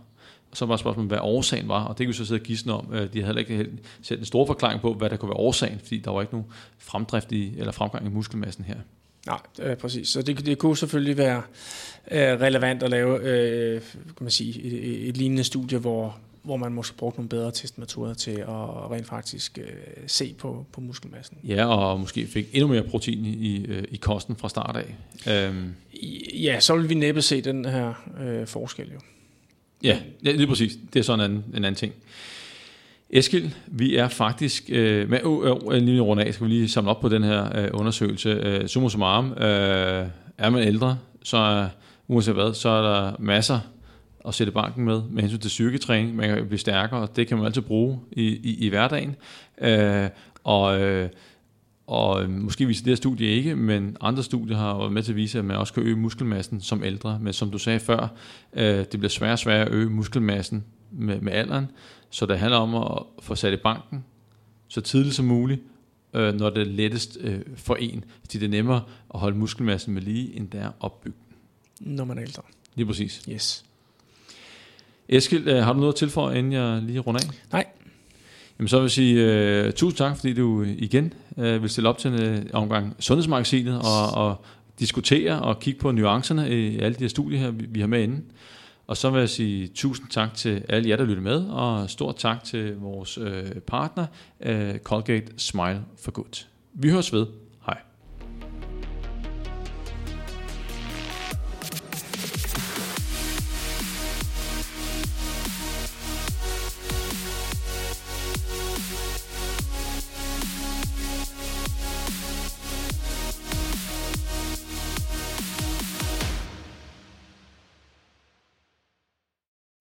[0.51, 2.73] Og så var spørgsmålet, hvad årsagen var, og det kan vi så sidde og gisne
[2.73, 2.93] om.
[2.93, 3.69] Øh, de havde heller ikke
[4.01, 6.47] set en stor forklaring på, hvad der kunne være årsagen, fordi der var ikke nogen
[6.77, 8.77] fremdrift i, eller fremgang i muskelmassen her.
[9.27, 10.09] Nej, øh, præcis.
[10.09, 11.41] Så det, det kunne selvfølgelig være
[12.11, 16.73] øh, relevant at lave øh, kan man sige, et, et lignende studie, hvor, hvor man
[16.73, 19.65] måske brugte nogle bedre testmetoder til at rent faktisk øh,
[20.07, 21.37] se på, på muskelmassen.
[21.43, 24.95] Ja, og måske fik endnu mere protein i, øh, i kosten fra start af.
[25.33, 25.73] Øhm.
[26.33, 28.99] Ja, så vil vi næppe se den her øh, forskel jo.
[29.83, 30.77] Ja, ja, lige præcis.
[30.93, 31.93] Det er sådan en, en anden ting.
[33.09, 36.89] Eskild, vi er faktisk, øh, med, øh, øh, lige rundt af, skal vi lige samle
[36.89, 38.29] op på den her øh, undersøgelse.
[38.29, 40.07] Øh, summa summarum, øh,
[40.37, 41.67] er man ældre, så
[42.07, 43.59] uanset hvad, så er der masser
[44.27, 46.15] at sætte banken med, med hensyn til styrketræning.
[46.15, 49.15] Man kan blive stærkere, og det kan man altid bruge i, i, i hverdagen.
[49.61, 50.09] Øh,
[50.43, 51.09] og, øh,
[51.87, 55.15] og måske viser det her studie ikke, men andre studier har været med til at
[55.15, 57.19] vise, at man også kan øge muskelmassen som ældre.
[57.21, 58.07] Men som du sagde før,
[58.53, 61.71] øh, det bliver sværere og sværere at øge muskelmassen med, med alderen.
[62.09, 64.03] Så det handler om at få sat i banken
[64.67, 65.61] så tidligt som muligt,
[66.13, 68.03] øh, når det er lettest øh, for en.
[68.21, 68.81] Fordi det er nemmere
[69.13, 71.17] at holde muskelmassen med lige, end det er opbygge
[71.79, 72.43] Når man er ældre.
[72.75, 73.23] Lige præcis.
[73.29, 73.65] Yes.
[75.09, 77.29] Eskild, øh, har du noget at tilføje, inden jeg lige runder af?
[77.51, 77.65] Nej.
[78.59, 81.97] Jamen så vil jeg sige uh, tusind tak, fordi du igen uh, vil stille op
[81.97, 84.45] til en uh, omgang Sundhedsmagasinet og, og
[84.79, 88.03] diskutere og kigge på nuancerne i alle de her studier her, vi, vi har med
[88.03, 88.21] inde.
[88.87, 92.15] Og så vil jeg sige tusind tak til alle jer, der lytter med, og stort
[92.15, 94.05] tak til vores øh, partner,
[94.41, 96.45] øh, Colgate Smile for Good.
[96.73, 97.25] Vi høres ved.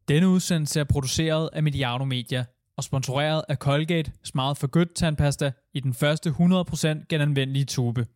[0.09, 2.45] Denne udsendelse er produceret af Mediano Media
[2.77, 8.07] og sponsoreret af Colgate Smart for Good tandpasta i den første 100% genanvendelige tube.